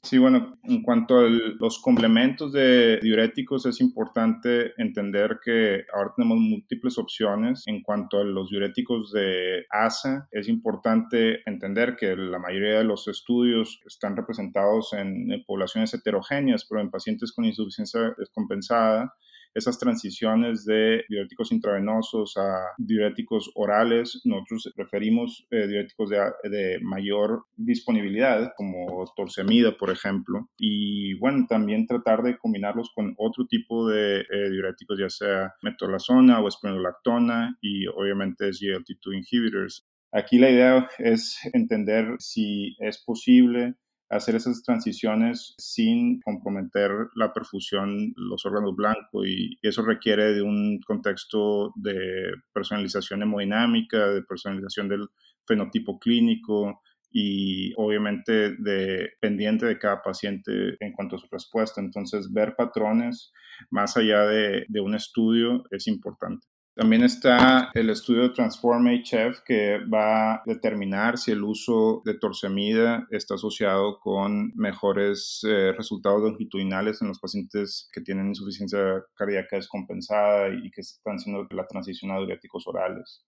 Sí, 0.03 0.19
bueno, 0.19 0.57
en 0.63 0.83
cuanto 0.83 1.19
a 1.19 1.23
los 1.27 1.81
complementos 1.81 2.53
de 2.53 2.99
diuréticos, 3.01 3.65
es 3.65 3.81
importante 3.81 4.71
entender 4.77 5.39
que 5.43 5.83
ahora 5.93 6.13
tenemos 6.15 6.37
múltiples 6.37 6.97
opciones. 6.97 7.63
En 7.65 7.81
cuanto 7.81 8.19
a 8.19 8.23
los 8.23 8.49
diuréticos 8.49 9.11
de 9.11 9.65
ASA, 9.69 10.29
es 10.31 10.47
importante 10.47 11.41
entender 11.45 11.97
que 11.99 12.15
la 12.15 12.39
mayoría 12.39 12.77
de 12.77 12.83
los 12.83 13.07
estudios 13.07 13.81
están 13.85 14.15
representados 14.15 14.93
en, 14.93 15.43
poblaciones 15.45 15.93
heterogéneas, 15.93 16.65
pero 16.69 16.79
en 16.79 16.91
pacientes 16.91 17.33
con 17.33 17.45
insuficiencia 17.45 18.13
descompensada 18.17 19.13
esas 19.53 19.79
transiciones 19.79 20.65
de 20.65 21.03
diuréticos 21.09 21.51
intravenosos 21.51 22.35
a 22.37 22.73
diuréticos 22.77 23.51
orales. 23.55 24.21
Nosotros 24.25 24.71
preferimos 24.75 25.45
eh, 25.51 25.67
diuréticos 25.67 26.09
de, 26.09 26.79
mayor 26.81 27.45
disponibilidad, 27.55 28.51
como 28.55 29.05
torcemida, 29.15 29.77
por 29.77 29.89
ejemplo. 29.89 30.49
Y 30.57 31.15
bueno, 31.15 31.45
también 31.49 31.87
tratar 31.87 32.23
de 32.23 32.37
combinarlos 32.37 32.91
con 32.93 33.13
otro 33.17 33.45
tipo 33.47 33.87
de 33.89 34.21
eh, 34.21 34.49
diuréticos, 34.51 34.99
ya 34.99 35.09
sea 35.09 35.53
metolazona 35.61 36.39
o 36.39 36.47
espironolactona 36.47 37.57
y 37.61 37.87
obviamente 37.87 38.49
SGLT2 38.49 39.13
inhibitors. 39.13 39.87
Aquí 40.11 40.39
la 40.39 40.49
idea 40.49 40.89
es 40.99 41.37
entender 41.53 42.15
si 42.19 42.75
es 42.79 43.03
posible 43.03 43.75
hacer 44.09 44.35
esas 44.35 44.63
transiciones 44.63 45.53
sin 45.57 46.21
comprometer 46.21 46.91
la 47.15 47.33
perfusión, 47.33 48.13
los 48.15 48.45
órganos 48.45 48.75
blancos 48.75 49.27
y 49.27 49.57
eso 49.61 49.83
requiere 49.83 50.33
de 50.33 50.41
un 50.41 50.79
contexto 50.85 51.73
de 51.75 52.31
personalización 52.53 53.23
hemodinámica, 53.23 54.07
de 54.07 54.23
personalización 54.23 54.87
del 54.87 55.07
fenotipo 55.45 55.99
clínico 55.99 56.81
y 57.11 57.73
obviamente 57.77 58.55
de 58.59 59.09
pendiente 59.19 59.65
de 59.65 59.79
cada 59.79 60.01
paciente 60.01 60.77
en 60.79 60.93
cuanto 60.93 61.15
a 61.15 61.19
su 61.19 61.27
respuesta. 61.31 61.81
Entonces, 61.81 62.31
ver 62.31 62.55
patrones 62.55 63.31
más 63.71 63.97
allá 63.97 64.25
de, 64.25 64.65
de 64.67 64.81
un 64.81 64.95
estudio 64.95 65.63
es 65.71 65.87
importante. 65.87 66.45
También 66.77 67.03
está 67.03 67.71
el 67.73 67.89
estudio 67.89 68.31
Transform 68.33 68.85
HF 68.85 69.41
que 69.43 69.79
va 69.91 70.35
a 70.35 70.43
determinar 70.45 71.17
si 71.17 71.31
el 71.31 71.43
uso 71.43 72.03
de 72.05 72.13
torcemida 72.13 73.07
está 73.09 73.33
asociado 73.33 73.99
con 73.99 74.53
mejores 74.55 75.41
eh, 75.49 75.71
resultados 75.75 76.21
longitudinales 76.21 77.01
en 77.01 77.07
los 77.07 77.19
pacientes 77.19 77.89
que 77.91 78.01
tienen 78.01 78.27
insuficiencia 78.27 79.03
cardíaca 79.15 79.55
descompensada 79.55 80.49
y 80.49 80.69
que 80.69 80.81
están 80.81 81.15
haciendo 81.15 81.47
la 81.49 81.65
transición 81.65 82.11
a 82.11 82.19
diuréticos 82.19 82.67
orales. 82.67 83.25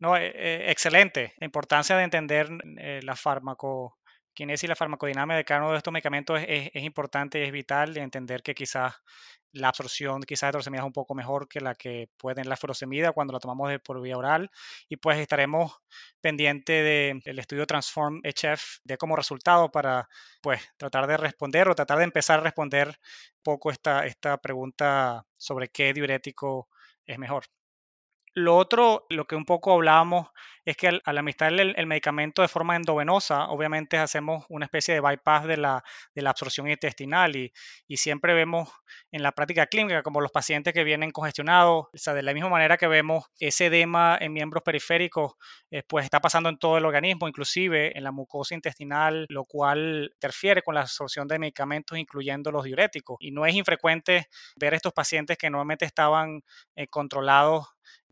No, 0.00 0.16
eh, 0.16 0.32
eh, 0.34 0.64
excelente. 0.68 1.34
La 1.38 1.44
importancia 1.44 1.96
de 1.96 2.02
entender 2.02 2.48
la 3.04 3.14
fármaco 3.14 3.97
y 4.40 4.66
la 4.66 4.76
farmacodinámica 4.76 5.36
de 5.36 5.44
cada 5.44 5.60
uno 5.62 5.72
de 5.72 5.78
estos 5.78 5.92
medicamentos 5.92 6.40
es, 6.46 6.70
es, 6.72 6.82
importante 6.84 7.40
y 7.40 7.42
es 7.42 7.52
vital 7.52 7.92
de 7.94 8.02
entender 8.02 8.42
que 8.42 8.54
quizás 8.54 8.94
la 9.52 9.68
absorción 9.68 10.22
quizás 10.22 10.48
de 10.48 10.52
torcemida 10.52 10.82
es 10.82 10.86
un 10.86 10.92
poco 10.92 11.14
mejor 11.14 11.48
que 11.48 11.60
la 11.60 11.74
que 11.74 12.08
puede 12.16 12.42
en 12.42 12.48
la 12.48 12.56
furosemida 12.56 13.12
cuando 13.12 13.32
la 13.32 13.40
tomamos 13.40 13.70
de 13.70 13.78
por 13.78 14.00
vía 14.00 14.16
oral 14.16 14.50
y 14.88 14.96
pues 14.96 15.18
estaremos 15.18 15.72
pendiente 16.20 16.72
del 17.24 17.38
estudio 17.38 17.66
Transform 17.66 18.20
HF 18.22 18.80
de 18.84 18.98
como 18.98 19.16
resultado 19.16 19.70
para 19.70 20.08
pues 20.40 20.60
tratar 20.76 21.06
de 21.06 21.16
responder 21.16 21.68
o 21.68 21.74
tratar 21.74 21.98
de 21.98 22.04
empezar 22.04 22.40
a 22.40 22.42
responder 22.42 22.88
un 22.88 23.42
poco 23.42 23.70
esta, 23.70 24.06
esta 24.06 24.36
pregunta 24.38 25.26
sobre 25.36 25.68
qué 25.68 25.92
diurético 25.92 26.68
es 27.06 27.18
mejor. 27.18 27.44
Lo 28.38 28.56
otro, 28.56 29.04
lo 29.10 29.26
que 29.26 29.34
un 29.34 29.44
poco 29.44 29.72
hablábamos, 29.74 30.28
es 30.64 30.76
que 30.76 30.86
al, 30.86 31.02
al 31.04 31.18
administrar 31.18 31.52
el, 31.52 31.86
medicamento 31.88 32.40
de 32.40 32.46
forma 32.46 32.76
endovenosa, 32.76 33.48
obviamente 33.48 33.98
hacemos 33.98 34.44
una 34.48 34.66
especie 34.66 34.94
de 34.94 35.00
bypass 35.00 35.44
de 35.46 35.56
la, 35.56 35.82
de 36.14 36.22
la 36.22 36.30
absorción 36.30 36.68
intestinal 36.68 37.34
y, 37.34 37.52
y, 37.88 37.96
siempre 37.96 38.34
vemos 38.34 38.68
en 39.10 39.24
la 39.24 39.32
práctica 39.32 39.66
clínica 39.66 40.04
como 40.04 40.20
los 40.20 40.30
pacientes 40.30 40.72
que 40.72 40.84
vienen 40.84 41.10
congestionados, 41.10 41.86
o 41.86 41.90
sea, 41.94 42.14
de 42.14 42.22
la 42.22 42.32
misma 42.32 42.48
manera 42.48 42.76
que 42.76 42.86
vemos 42.86 43.24
ese 43.40 43.66
edema 43.66 44.16
en 44.20 44.32
miembros 44.32 44.62
periféricos, 44.62 45.32
eh, 45.72 45.82
pues 45.88 46.04
está 46.04 46.20
pasando 46.20 46.48
en 46.48 46.58
todo 46.58 46.78
el 46.78 46.84
organismo, 46.84 47.26
inclusive 47.26 47.96
en 47.98 48.04
la 48.04 48.12
mucosa 48.12 48.54
intestinal, 48.54 49.26
lo 49.30 49.46
cual 49.46 50.10
interfiere 50.14 50.62
con 50.62 50.76
la 50.76 50.82
absorción 50.82 51.26
de 51.26 51.40
medicamentos, 51.40 51.98
incluyendo 51.98 52.52
los 52.52 52.62
diuréticos. 52.62 53.16
Y 53.20 53.32
no 53.32 53.46
es 53.46 53.54
infrecuente 53.56 54.28
ver 54.54 54.74
estos 54.74 54.92
pacientes 54.92 55.38
que 55.38 55.50
normalmente 55.50 55.86
estaban 55.86 56.42
eh, 56.76 56.86
controlados 56.86 57.66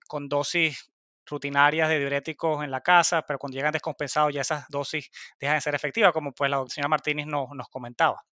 con 0.06 0.28
dosis 0.28 0.90
rutinarias 1.26 1.88
de 1.88 1.98
diuréticos 1.98 2.62
en 2.62 2.70
la 2.70 2.80
casa, 2.80 3.22
pero 3.22 3.38
cuando 3.38 3.56
llegan 3.56 3.72
descompensados 3.72 4.32
ya 4.32 4.42
esas 4.42 4.64
dosis 4.68 5.10
dejan 5.40 5.56
de 5.56 5.60
ser 5.60 5.74
efectivas, 5.74 6.12
como 6.12 6.32
pues 6.32 6.50
la 6.50 6.64
señora 6.68 6.88
Martínez 6.88 7.26
nos, 7.26 7.48
nos 7.50 7.68
comentaba. 7.68 8.22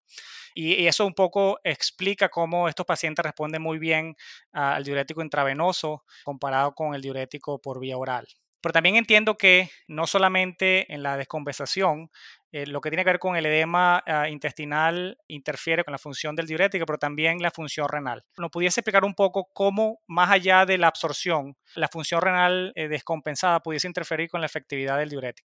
Y, 0.55 0.87
eso 0.87 1.05
un 1.05 1.15
poco 1.15 1.59
explica 1.65 2.29
cómo 2.29 2.69
estos 2.69 2.87
pacientes 2.87 3.25
responden 3.25 3.61
muy 3.61 3.79
bien 3.79 4.15
al 4.53 4.85
diurético 4.85 5.21
intravenoso 5.21 6.05
comparado 6.23 6.75
con 6.75 6.95
el 6.95 7.03
diurético 7.03 7.61
por 7.61 7.81
vía 7.81 7.99
oral. 7.99 8.27
Pero 8.61 8.73
también 8.73 8.97
entiendo 8.97 9.37
que 9.37 9.69
no 9.89 10.07
solamente 10.07 10.91
en 10.95 11.03
la 11.03 11.17
descompensación, 11.17 12.11
eh, 12.55 12.69
lo 12.69 12.81
que 12.81 12.89
tiene 12.89 13.03
que 13.03 13.11
ver 13.11 13.19
con 13.19 13.35
el 13.35 13.47
edema 13.47 14.01
ah, 14.07 14.29
intestinal 14.29 15.19
interfiere 15.27 15.83
con 15.83 15.91
la 15.91 15.99
función 15.99 16.37
del 16.37 16.47
diurético, 16.47 16.87
pero 16.87 16.99
también 16.99 17.43
la 17.43 17.51
función 17.51 17.89
renal. 17.89 18.23
¿Nos 18.39 18.53
pudiese 18.53 18.79
explicar 18.79 19.05
un 19.05 19.15
poco 19.17 19.49
cómo, 19.53 19.99
más 20.07 20.31
allá 20.31 20.65
de 20.65 20.79
la 20.79 20.87
absorción, 20.87 21.57
la 21.75 21.89
función 21.89 22.23
renal 22.23 22.71
eh, 22.77 22.87
descompensada 22.87 23.59
pudiese 23.59 23.89
interferir 23.89 24.31
con 24.31 24.41
la 24.41 24.47
efectividad 24.47 24.99
del 24.99 25.09
diurético? 25.09 25.49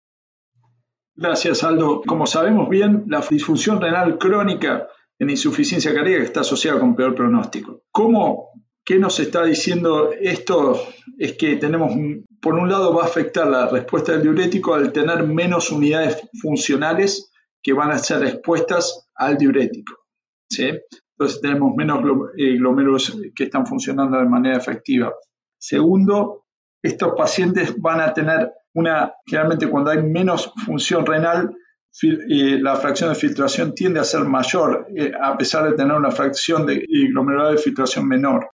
Gracias, 1.15 1.63
Aldo. 1.63 2.01
Como 2.05 2.27
sabemos 2.27 2.67
bien, 2.67 3.05
la 3.07 3.21
disfunción 3.21 3.79
renal 3.79 4.17
crónica 4.17 4.89
en 5.17 5.29
insuficiencia 5.29 5.93
cardíaca 5.93 6.23
está 6.25 6.41
asociada 6.41 6.81
con 6.81 6.97
peor 6.97 7.15
pronóstico. 7.15 7.83
¿Cómo 7.91 8.49
¿Qué 8.89 8.97
nos 8.97 9.19
está 9.19 9.43
diciendo 9.43 10.09
esto? 10.19 10.81
Es 11.19 11.37
que 11.37 11.57
tenemos, 11.57 11.93
por 12.41 12.55
un 12.55 12.67
lado, 12.67 12.91
va 12.91 13.03
a 13.03 13.05
afectar 13.05 13.45
la 13.45 13.67
respuesta 13.67 14.13
del 14.13 14.23
diurético 14.23 14.73
al 14.73 14.91
tener 14.91 15.27
menos 15.27 15.71
unidades 15.71 16.27
funcionales 16.41 17.31
que 17.61 17.73
van 17.73 17.91
a 17.91 17.99
ser 17.99 18.23
expuestas 18.23 19.07
al 19.13 19.37
diurético. 19.37 19.93
¿sí? 20.49 20.71
Entonces 21.11 21.39
tenemos 21.39 21.75
menos 21.75 21.99
eh, 22.35 22.57
glomérulos 22.57 23.15
que 23.35 23.43
están 23.43 23.67
funcionando 23.67 24.17
de 24.17 24.25
manera 24.25 24.57
efectiva. 24.57 25.13
Segundo, 25.55 26.45
estos 26.81 27.13
pacientes 27.15 27.79
van 27.79 28.01
a 28.01 28.11
tener 28.11 28.51
una, 28.73 29.13
generalmente 29.23 29.69
cuando 29.69 29.91
hay 29.91 30.01
menos 30.01 30.51
función 30.65 31.05
renal, 31.05 31.55
eh, 32.01 32.57
la 32.59 32.75
fracción 32.75 33.09
de 33.09 33.15
filtración 33.15 33.75
tiende 33.75 33.99
a 33.99 34.03
ser 34.03 34.21
mayor, 34.21 34.87
eh, 34.95 35.11
a 35.21 35.37
pesar 35.37 35.69
de 35.69 35.77
tener 35.77 35.95
una 35.95 36.09
fracción 36.09 36.65
de 36.65 36.83
glomerular 37.11 37.51
de 37.51 37.59
filtración 37.59 38.07
menor. 38.07 38.49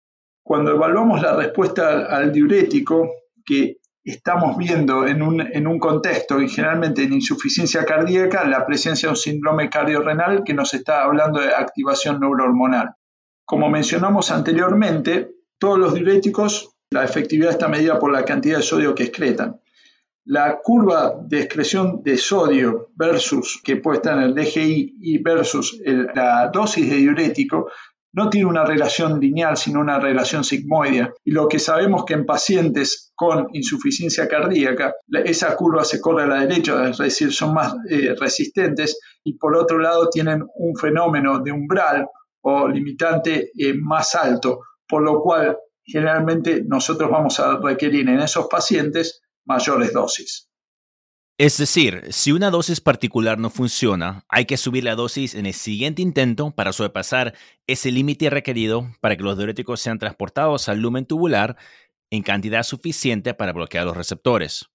Cuando 0.52 0.72
evaluamos 0.72 1.22
la 1.22 1.34
respuesta 1.34 2.14
al 2.14 2.30
diurético, 2.30 3.10
que 3.42 3.78
estamos 4.04 4.58
viendo 4.58 5.06
en 5.06 5.22
un, 5.22 5.78
contexto 5.78 6.42
y 6.42 6.48
generalmente 6.50 7.04
en 7.04 7.14
insuficiencia 7.14 7.86
cardíaca, 7.86 8.44
la 8.44 8.66
presencia 8.66 9.06
de 9.06 9.12
un 9.12 9.16
síndrome 9.16 9.70
cardiorrenal 9.70 10.44
que 10.44 10.52
nos 10.52 10.74
está 10.74 11.04
hablando 11.04 11.40
de 11.40 11.54
activación 11.54 12.20
neurohormonal. 12.20 12.90
Como 13.46 13.70
mencionamos 13.70 14.30
anteriormente, 14.30 15.30
todos 15.56 15.78
los 15.78 15.94
diuréticos, 15.94 16.74
la 16.90 17.02
efectividad 17.02 17.52
está 17.52 17.68
medida 17.68 17.98
por 17.98 18.12
la 18.12 18.26
cantidad 18.26 18.58
de 18.58 18.62
sodio 18.62 18.94
que 18.94 19.04
excretan. 19.04 19.58
La 20.26 20.58
curva 20.62 21.14
de 21.18 21.40
excreción 21.40 22.02
de 22.02 22.18
sodio 22.18 22.90
versus, 22.94 23.58
que 23.64 23.76
puede 23.76 23.96
estar 23.96 24.18
en 24.18 24.24
el 24.24 24.34
DGI 24.34 24.96
y 25.00 25.16
versus 25.22 25.80
la 26.14 26.50
dosis 26.52 26.90
de 26.90 26.96
diurético, 26.96 27.70
no 28.12 28.28
tiene 28.28 28.46
una 28.46 28.64
relación 28.64 29.18
lineal, 29.18 29.56
sino 29.56 29.80
una 29.80 29.98
relación 29.98 30.44
sigmoidea. 30.44 31.12
Y 31.24 31.32
lo 31.32 31.48
que 31.48 31.58
sabemos 31.58 32.04
que 32.04 32.14
en 32.14 32.26
pacientes 32.26 33.12
con 33.14 33.46
insuficiencia 33.52 34.28
cardíaca, 34.28 34.94
esa 35.24 35.56
curva 35.56 35.84
se 35.84 36.00
corre 36.00 36.24
a 36.24 36.26
la 36.26 36.40
derecha, 36.40 36.90
es 36.90 36.98
decir, 36.98 37.32
son 37.32 37.54
más 37.54 37.74
eh, 37.88 38.14
resistentes 38.18 38.98
y 39.24 39.38
por 39.38 39.56
otro 39.56 39.78
lado 39.78 40.08
tienen 40.10 40.44
un 40.56 40.76
fenómeno 40.76 41.38
de 41.40 41.52
umbral 41.52 42.06
o 42.42 42.68
limitante 42.68 43.50
eh, 43.56 43.74
más 43.74 44.14
alto, 44.14 44.60
por 44.86 45.02
lo 45.02 45.20
cual 45.20 45.56
generalmente 45.84 46.62
nosotros 46.66 47.10
vamos 47.10 47.40
a 47.40 47.58
requerir 47.58 48.08
en 48.08 48.20
esos 48.20 48.46
pacientes 48.46 49.22
mayores 49.44 49.92
dosis. 49.92 50.48
Es 51.38 51.56
decir, 51.56 52.02
si 52.10 52.30
una 52.30 52.50
dosis 52.50 52.80
particular 52.80 53.38
no 53.38 53.50
funciona, 53.50 54.24
hay 54.28 54.44
que 54.44 54.56
subir 54.56 54.84
la 54.84 54.94
dosis 54.94 55.34
en 55.34 55.46
el 55.46 55.54
siguiente 55.54 56.02
intento 56.02 56.50
para 56.50 56.72
sobrepasar 56.72 57.34
ese 57.66 57.90
límite 57.90 58.28
requerido 58.30 58.90
para 59.00 59.16
que 59.16 59.22
los 59.22 59.36
diuréticos 59.36 59.80
sean 59.80 59.98
transportados 59.98 60.68
al 60.68 60.80
lumen 60.80 61.06
tubular 61.06 61.56
en 62.10 62.22
cantidad 62.22 62.62
suficiente 62.62 63.32
para 63.32 63.52
bloquear 63.52 63.86
los 63.86 63.96
receptores. 63.96 64.68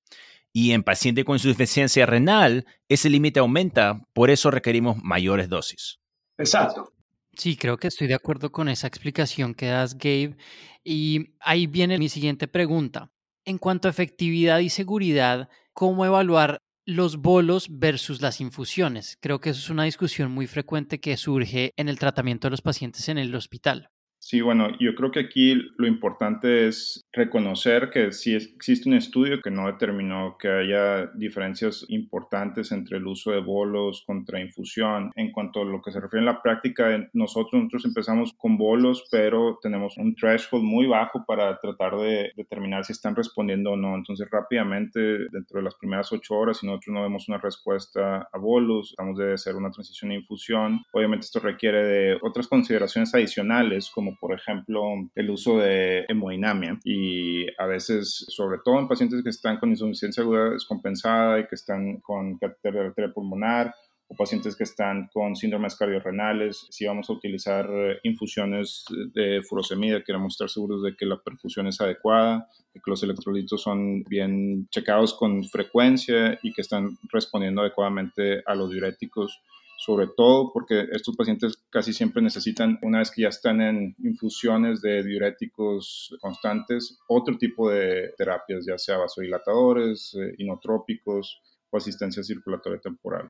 Y 0.51 0.71
en 0.71 0.81
paciente 0.81 1.23
con 1.23 1.35
insuficiencia 1.35 2.07
renal, 2.07 2.65
ese 2.89 3.11
límite 3.11 3.39
aumenta, 3.39 4.01
por 4.13 4.31
eso 4.31 4.49
requerimos 4.49 4.97
mayores 5.03 5.49
dosis. 5.49 5.99
Exacto. 6.39 6.91
Sí, 7.37 7.55
creo 7.55 7.77
que 7.77 7.87
estoy 7.87 8.07
de 8.07 8.15
acuerdo 8.15 8.51
con 8.51 8.67
esa 8.67 8.87
explicación 8.87 9.53
que 9.53 9.67
das, 9.67 9.95
Gabe. 9.95 10.35
Y 10.83 11.35
ahí 11.39 11.67
viene 11.67 11.99
mi 11.99 12.09
siguiente 12.09 12.47
pregunta. 12.47 13.11
En 13.45 13.59
cuanto 13.59 13.87
a 13.87 13.91
efectividad 13.91 14.59
y 14.59 14.69
seguridad, 14.69 15.47
¿cómo 15.77 16.05
evaluar 16.05 16.63
los 16.87 17.17
bolos 17.17 17.67
versus 17.69 18.19
las 18.19 18.41
infusiones? 18.41 19.15
Creo 19.21 19.39
que 19.39 19.51
eso 19.51 19.59
es 19.59 19.69
una 19.69 19.83
discusión 19.83 20.31
muy 20.31 20.47
frecuente 20.47 20.99
que 20.99 21.15
surge 21.17 21.71
en 21.77 21.87
el 21.87 21.99
tratamiento 21.99 22.47
de 22.47 22.49
los 22.49 22.63
pacientes 22.63 23.07
en 23.09 23.19
el 23.19 23.35
hospital. 23.35 23.91
Sí, 24.29 24.41
bueno, 24.41 24.67
yo 24.77 24.93
creo 24.93 25.09
que 25.09 25.21
aquí 25.21 25.53
lo 25.77 25.87
importante 25.87 26.67
es 26.67 27.07
reconocer 27.13 27.89
que 27.91 28.11
sí 28.11 28.35
existe 28.35 28.89
un 28.89 28.95
estudio 28.95 29.39
que 29.41 29.51
no 29.51 29.67
determinó 29.67 30.35
que 30.37 30.49
haya 30.49 31.05
diferencias 31.15 31.85
importantes 31.87 32.73
entre 32.73 32.97
el 32.97 33.07
uso 33.07 33.31
de 33.31 33.39
bolos 33.39 34.03
contra 34.05 34.41
infusión. 34.41 35.13
En 35.15 35.31
cuanto 35.31 35.61
a 35.61 35.63
lo 35.63 35.81
que 35.81 35.93
se 35.93 36.01
refiere 36.01 36.27
a 36.27 36.33
la 36.33 36.41
práctica, 36.41 36.89
nosotros, 37.13 37.53
nosotros 37.53 37.85
empezamos 37.85 38.33
con 38.33 38.57
bolos, 38.57 39.07
pero 39.09 39.59
tenemos 39.61 39.97
un 39.97 40.13
threshold 40.13 40.61
muy 40.61 40.87
bajo 40.87 41.23
para 41.25 41.57
tratar 41.59 41.95
de 41.95 42.33
determinar 42.35 42.83
si 42.83 42.91
están 42.91 43.15
respondiendo 43.15 43.71
o 43.71 43.77
no. 43.77 43.95
Entonces, 43.95 44.27
rápidamente, 44.29 44.99
dentro 45.31 45.59
de 45.59 45.61
las 45.61 45.75
primeras 45.75 46.11
ocho 46.11 46.35
horas, 46.35 46.57
si 46.57 46.67
nosotros 46.67 46.93
no 46.93 47.01
vemos 47.01 47.29
una 47.29 47.37
respuesta 47.37 48.27
a 48.29 48.37
bolos, 48.37 48.89
estamos 48.89 49.17
de 49.17 49.35
hacer 49.35 49.55
una 49.55 49.71
transición 49.71 50.11
a 50.11 50.15
infusión. 50.15 50.81
Obviamente, 50.91 51.23
esto 51.23 51.39
requiere 51.39 51.85
de 51.85 52.17
otras 52.21 52.49
consideraciones 52.49 53.15
adicionales, 53.15 53.89
como 53.89 54.16
por 54.19 54.33
ejemplo, 54.33 54.81
el 55.15 55.29
uso 55.29 55.57
de 55.57 56.05
hemodinamia. 56.07 56.79
Y 56.83 57.45
a 57.59 57.65
veces, 57.65 58.25
sobre 58.29 58.59
todo 58.63 58.79
en 58.79 58.87
pacientes 58.87 59.23
que 59.23 59.29
están 59.29 59.57
con 59.57 59.69
insuficiencia 59.69 60.23
aguda 60.23 60.51
descompensada 60.51 61.39
y 61.39 61.47
que 61.47 61.55
están 61.55 61.97
con 61.97 62.37
catéter 62.37 62.73
de 62.73 62.79
arteria 62.87 63.13
pulmonar 63.13 63.73
o 64.09 64.15
pacientes 64.15 64.55
que 64.55 64.63
están 64.63 65.09
con 65.13 65.35
síndromes 65.35 65.75
cardiorrenales, 65.75 66.65
si 66.69 66.85
vamos 66.85 67.09
a 67.09 67.13
utilizar 67.13 67.69
eh, 67.69 67.99
infusiones 68.03 68.85
de 69.13 69.41
furosemida, 69.41 70.03
queremos 70.03 70.33
estar 70.33 70.49
seguros 70.49 70.81
de 70.81 70.95
que 70.95 71.05
la 71.05 71.21
perfusión 71.21 71.67
es 71.67 71.81
adecuada, 71.81 72.47
de 72.73 72.79
que 72.79 72.89
los 72.89 73.03
electrolitos 73.03 73.61
son 73.61 74.03
bien 74.03 74.69
checados 74.69 75.13
con 75.13 75.43
frecuencia 75.43 76.39
y 76.41 76.53
que 76.53 76.61
están 76.61 76.97
respondiendo 77.11 77.61
adecuadamente 77.61 78.43
a 78.45 78.55
los 78.55 78.71
diuréticos 78.71 79.41
sobre 79.77 80.07
todo 80.07 80.51
porque 80.51 80.87
estos 80.91 81.15
pacientes 81.15 81.63
casi 81.69 81.93
siempre 81.93 82.21
necesitan, 82.21 82.79
una 82.81 82.99
vez 82.99 83.11
que 83.11 83.21
ya 83.21 83.29
están 83.29 83.61
en 83.61 83.95
infusiones 83.99 84.81
de 84.81 85.03
diuréticos 85.03 86.17
constantes, 86.19 86.99
otro 87.07 87.37
tipo 87.37 87.69
de 87.69 88.13
terapias, 88.17 88.65
ya 88.67 88.77
sea 88.77 88.97
vasodilatadores, 88.97 90.15
eh, 90.15 90.33
inotrópicos 90.39 91.41
o 91.69 91.77
asistencia 91.77 92.23
circulatoria 92.23 92.79
temporal. 92.79 93.29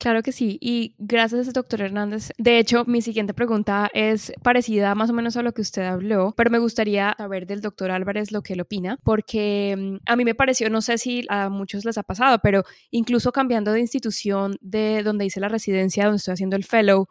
Claro 0.00 0.22
que 0.22 0.32
sí, 0.32 0.56
y 0.62 0.94
gracias, 0.96 1.52
doctor 1.52 1.82
Hernández. 1.82 2.30
De 2.38 2.58
hecho, 2.58 2.86
mi 2.86 3.02
siguiente 3.02 3.34
pregunta 3.34 3.90
es 3.92 4.32
parecida 4.42 4.94
más 4.94 5.10
o 5.10 5.12
menos 5.12 5.36
a 5.36 5.42
lo 5.42 5.52
que 5.52 5.60
usted 5.60 5.82
habló, 5.82 6.32
pero 6.38 6.50
me 6.50 6.58
gustaría 6.58 7.14
saber 7.18 7.46
del 7.46 7.60
doctor 7.60 7.90
Álvarez 7.90 8.32
lo 8.32 8.40
que 8.40 8.54
él 8.54 8.62
opina, 8.62 8.98
porque 9.04 9.76
mm, 9.78 9.96
a 10.10 10.16
mí 10.16 10.24
me 10.24 10.34
pareció, 10.34 10.70
no 10.70 10.80
sé 10.80 10.96
si 10.96 11.26
a 11.28 11.50
muchos 11.50 11.84
les 11.84 11.98
ha 11.98 12.02
pasado, 12.02 12.38
pero 12.42 12.64
incluso 12.90 13.30
cambiando 13.30 13.72
de 13.72 13.80
institución 13.80 14.56
de 14.62 15.02
donde 15.02 15.26
hice 15.26 15.38
la 15.38 15.50
residencia, 15.50 16.04
donde 16.04 16.16
estoy 16.16 16.32
haciendo 16.32 16.56
el 16.56 16.64
fellow, 16.64 17.06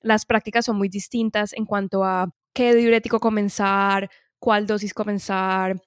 las 0.00 0.26
prácticas 0.26 0.64
son 0.64 0.76
muy 0.78 0.88
distintas 0.88 1.52
en 1.52 1.64
cuanto 1.64 2.02
a 2.02 2.28
qué 2.52 2.74
diurético 2.74 3.20
comenzar, 3.20 4.10
cuál 4.40 4.66
dosis 4.66 4.94
comenzar, 4.94 5.80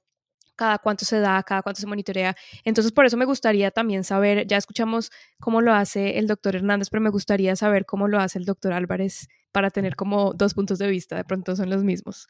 cada 0.56 0.80
cuánto 0.80 1.06
se 1.06 1.20
da, 1.20 1.42
cada 1.44 1.62
cuánto 1.62 1.82
se 1.82 1.88
monitorea. 1.88 2.36
Entonces, 2.64 2.92
por 2.92 3.06
eso 3.06 3.18
me 3.18 3.26
gustaría 3.26 3.72
también 3.72 4.04
saber, 4.04 4.48
ya 4.48 4.58
escuchamos 4.58 5.12
cómo 5.40 5.62
lo 5.62 5.74
hace 5.74 6.18
el 6.18 6.28
doctor 6.28 6.56
Hernández, 6.56 6.90
pero 6.90 7.02
me 7.02 7.10
gustaría 7.10 7.56
saber 7.56 7.86
cómo 7.86 8.08
lo 8.08 8.20
hace 8.20 8.40
el 8.40 8.46
doctor 8.46 8.74
Álvarez 8.74 9.28
para 9.52 9.70
tener 9.70 9.96
como 9.96 10.34
dos 10.34 10.54
puntos 10.54 10.80
de 10.80 10.90
vista, 10.90 11.16
de 11.16 11.24
pronto 11.24 11.56
son 11.56 11.70
los 11.70 11.84
mismos. 11.84 12.28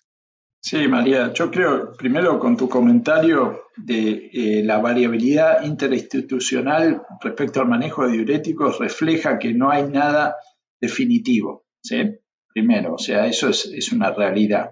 Sí, 0.62 0.88
María, 0.88 1.32
yo 1.32 1.52
creo, 1.52 1.94
primero 1.94 2.40
con 2.40 2.58
tu 2.58 2.68
comentario 2.68 3.66
de 3.78 4.32
eh, 4.34 4.64
la 4.64 4.80
variabilidad 4.80 5.64
interinstitucional 5.64 7.04
respecto 7.22 7.62
al 7.62 7.68
manejo 7.68 8.08
de 8.08 8.14
diuréticos, 8.14 8.80
refleja 8.80 9.38
que 9.38 9.54
no 9.54 9.70
hay 9.70 9.84
nada 9.84 10.36
definitivo, 10.82 11.66
¿sí? 11.84 12.18
Primero, 12.52 12.96
o 12.96 12.98
sea, 12.98 13.28
eso 13.28 13.50
es, 13.50 13.68
es 13.68 13.92
una 13.92 14.12
realidad. 14.12 14.72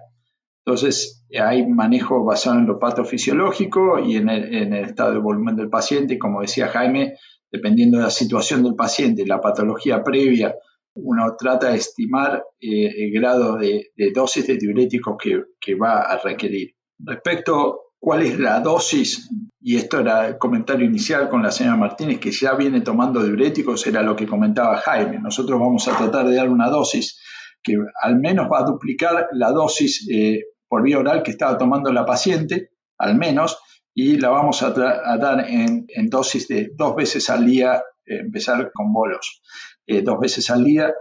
Entonces, 0.66 1.26
hay 1.38 1.66
manejo 1.66 2.24
basado 2.24 2.58
en 2.58 2.66
lo 2.66 2.78
patofisiológico 2.78 3.98
y 3.98 4.16
en 4.16 4.30
el, 4.30 4.72
estado 4.72 5.12
de 5.12 5.18
volumen 5.18 5.56
del 5.56 5.68
paciente. 5.68 6.18
Como 6.18 6.40
decía 6.40 6.68
Jaime, 6.68 7.14
dependiendo 7.52 7.98
de 7.98 8.04
la 8.04 8.10
situación 8.10 8.62
del 8.62 8.74
paciente 8.74 9.22
y 9.22 9.26
la 9.26 9.42
patología 9.42 10.02
previa, 10.02 10.54
uno 10.94 11.34
trata 11.36 11.70
de 11.70 11.76
estimar 11.76 12.44
eh, 12.60 12.88
el 12.96 13.12
grado 13.12 13.58
de, 13.58 13.90
dosis 14.14 14.46
de 14.46 14.56
diuréticos 14.56 15.16
que, 15.18 15.74
va 15.74 16.00
a 16.00 16.18
requerir. 16.18 16.76
Respecto 16.98 17.80
cuál 17.98 18.22
es 18.22 18.38
la 18.38 18.60
dosis, 18.60 19.28
y 19.60 19.76
esto 19.76 20.00
era 20.00 20.28
el 20.28 20.38
comentario 20.38 20.86
inicial 20.86 21.28
con 21.28 21.42
la 21.42 21.50
señora 21.50 21.76
Martínez, 21.76 22.20
que 22.20 22.30
ya 22.30 22.54
viene 22.54 22.80
tomando 22.80 23.22
diuréticos, 23.22 23.86
era 23.86 24.02
lo 24.02 24.16
que 24.16 24.26
comentaba 24.26 24.78
Jaime. 24.78 25.18
Nosotros 25.18 25.60
vamos 25.60 25.86
a 25.88 25.96
tratar 25.96 26.26
de 26.26 26.36
dar 26.36 26.48
una 26.48 26.70
dosis 26.70 27.20
que 27.62 27.76
al 28.02 28.18
menos 28.18 28.46
va 28.52 28.60
a 28.60 28.64
duplicar 28.64 29.28
la 29.32 29.50
dosis 29.50 30.06
eh, 30.10 30.40
por 30.68 30.82
vía 30.82 30.98
oral 30.98 31.22
que 31.22 31.32
estaba 31.32 31.58
tomando 31.58 31.92
la 31.92 32.04
paciente, 32.04 32.70
al 32.98 33.16
menos, 33.16 33.58
y 33.94 34.18
la 34.18 34.30
vamos 34.30 34.62
a, 34.62 34.70
dar 34.70 35.46
en, 35.48 35.86
dosis 36.08 36.48
de 36.48 36.72
dos 36.74 36.96
veces 36.96 37.30
al 37.30 37.46
día, 37.46 37.82
eh, 38.04 38.18
empezar 38.20 38.70
con 38.72 38.92
bolos, 38.92 39.42
eh, 39.86 40.02
dos 40.02 40.18
veces 40.18 40.50
al 40.50 40.64
día, 40.64 40.92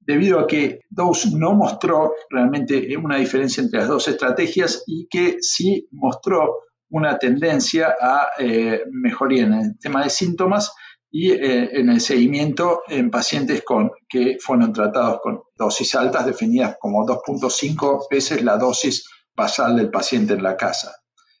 debido 0.00 0.40
a 0.40 0.46
que 0.46 0.80
Dose 0.90 1.28
no 1.36 1.54
mostró 1.54 2.14
realmente 2.28 2.96
una 2.96 3.16
diferencia 3.16 3.62
entre 3.62 3.80
las 3.80 3.88
dos 3.88 4.08
estrategias 4.08 4.82
y 4.86 5.06
que 5.08 5.36
sí 5.40 5.86
mostró 5.92 6.62
una 6.90 7.18
tendencia 7.18 7.94
a 8.00 8.30
eh, 8.38 8.82
mejoría 8.90 9.44
en 9.44 9.52
el 9.54 9.78
tema 9.78 10.02
de 10.02 10.10
síntomas 10.10 10.72
y 11.14 11.30
en 11.30 11.90
el 11.90 12.00
seguimiento 12.00 12.84
en 12.88 13.10
pacientes 13.10 13.62
con, 13.62 13.90
que 14.08 14.38
fueron 14.40 14.72
tratados 14.72 15.20
con 15.22 15.42
dosis 15.54 15.94
altas 15.94 16.24
definidas 16.24 16.76
como 16.80 17.06
2.5 17.06 18.06
veces 18.10 18.42
la 18.42 18.56
dosis 18.56 19.06
basal 19.36 19.76
del 19.76 19.90
paciente 19.90 20.32
en 20.32 20.42
la 20.42 20.56
casa. 20.56 20.96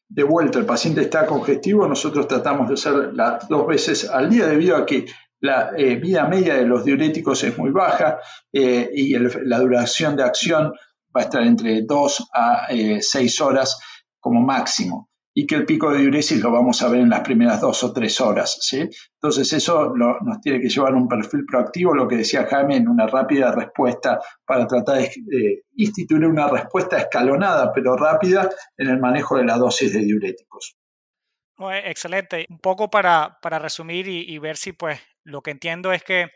De 0.06 0.24
vuelta, 0.24 0.58
el 0.58 0.66
paciente 0.66 1.00
está 1.00 1.24
congestivo, 1.24 1.88
nosotros 1.88 2.28
tratamos 2.28 2.68
de 2.68 2.74
hacer 2.74 3.14
las 3.14 3.48
dos 3.48 3.66
veces 3.66 4.10
al 4.10 4.28
día 4.28 4.46
debido 4.46 4.76
a 4.76 4.84
que 4.84 5.06
la 5.40 5.70
eh, 5.74 5.96
vida 5.96 6.26
media 6.26 6.54
de 6.54 6.66
los 6.66 6.84
diuréticos 6.84 7.42
es 7.42 7.56
muy 7.56 7.70
baja 7.70 8.18
eh, 8.52 8.90
y 8.92 9.16
la 9.18 9.58
duración 9.58 10.16
de 10.16 10.22
acción 10.22 10.74
va 11.16 11.22
a 11.22 11.24
estar 11.24 11.42
entre 11.42 11.82
2 11.82 12.28
a 12.34 12.66
6 12.68 13.14
eh, 13.14 13.42
horas 13.42 13.78
como 14.20 14.42
máximo 14.42 15.08
y 15.34 15.46
que 15.46 15.54
el 15.54 15.64
pico 15.64 15.90
de 15.90 16.00
diuresis 16.00 16.42
lo 16.42 16.50
vamos 16.50 16.82
a 16.82 16.88
ver 16.88 17.00
en 17.00 17.08
las 17.08 17.20
primeras 17.20 17.60
dos 17.60 17.82
o 17.84 17.92
tres 17.92 18.20
horas. 18.20 18.58
¿sí? 18.60 18.88
Entonces 19.14 19.52
eso 19.52 19.92
nos 19.94 20.40
tiene 20.40 20.60
que 20.60 20.68
llevar 20.68 20.92
a 20.92 20.96
un 20.96 21.08
perfil 21.08 21.44
proactivo, 21.46 21.94
lo 21.94 22.06
que 22.06 22.16
decía 22.16 22.46
Jaime, 22.46 22.76
en 22.76 22.88
una 22.88 23.06
rápida 23.06 23.52
respuesta 23.52 24.20
para 24.44 24.66
tratar 24.66 24.98
de 24.98 25.64
instituir 25.76 26.26
una 26.26 26.48
respuesta 26.48 26.98
escalonada 26.98 27.72
pero 27.72 27.96
rápida 27.96 28.50
en 28.76 28.88
el 28.88 28.98
manejo 28.98 29.36
de 29.36 29.44
la 29.44 29.56
dosis 29.56 29.92
de 29.92 30.00
diuréticos. 30.00 30.76
excelente. 31.84 32.46
Un 32.50 32.58
poco 32.58 32.90
para, 32.90 33.38
para 33.40 33.58
resumir 33.58 34.08
y, 34.08 34.32
y 34.32 34.38
ver 34.38 34.56
si 34.56 34.72
pues 34.72 35.00
lo 35.24 35.40
que 35.40 35.52
entiendo 35.52 35.92
es 35.92 36.02
que 36.02 36.28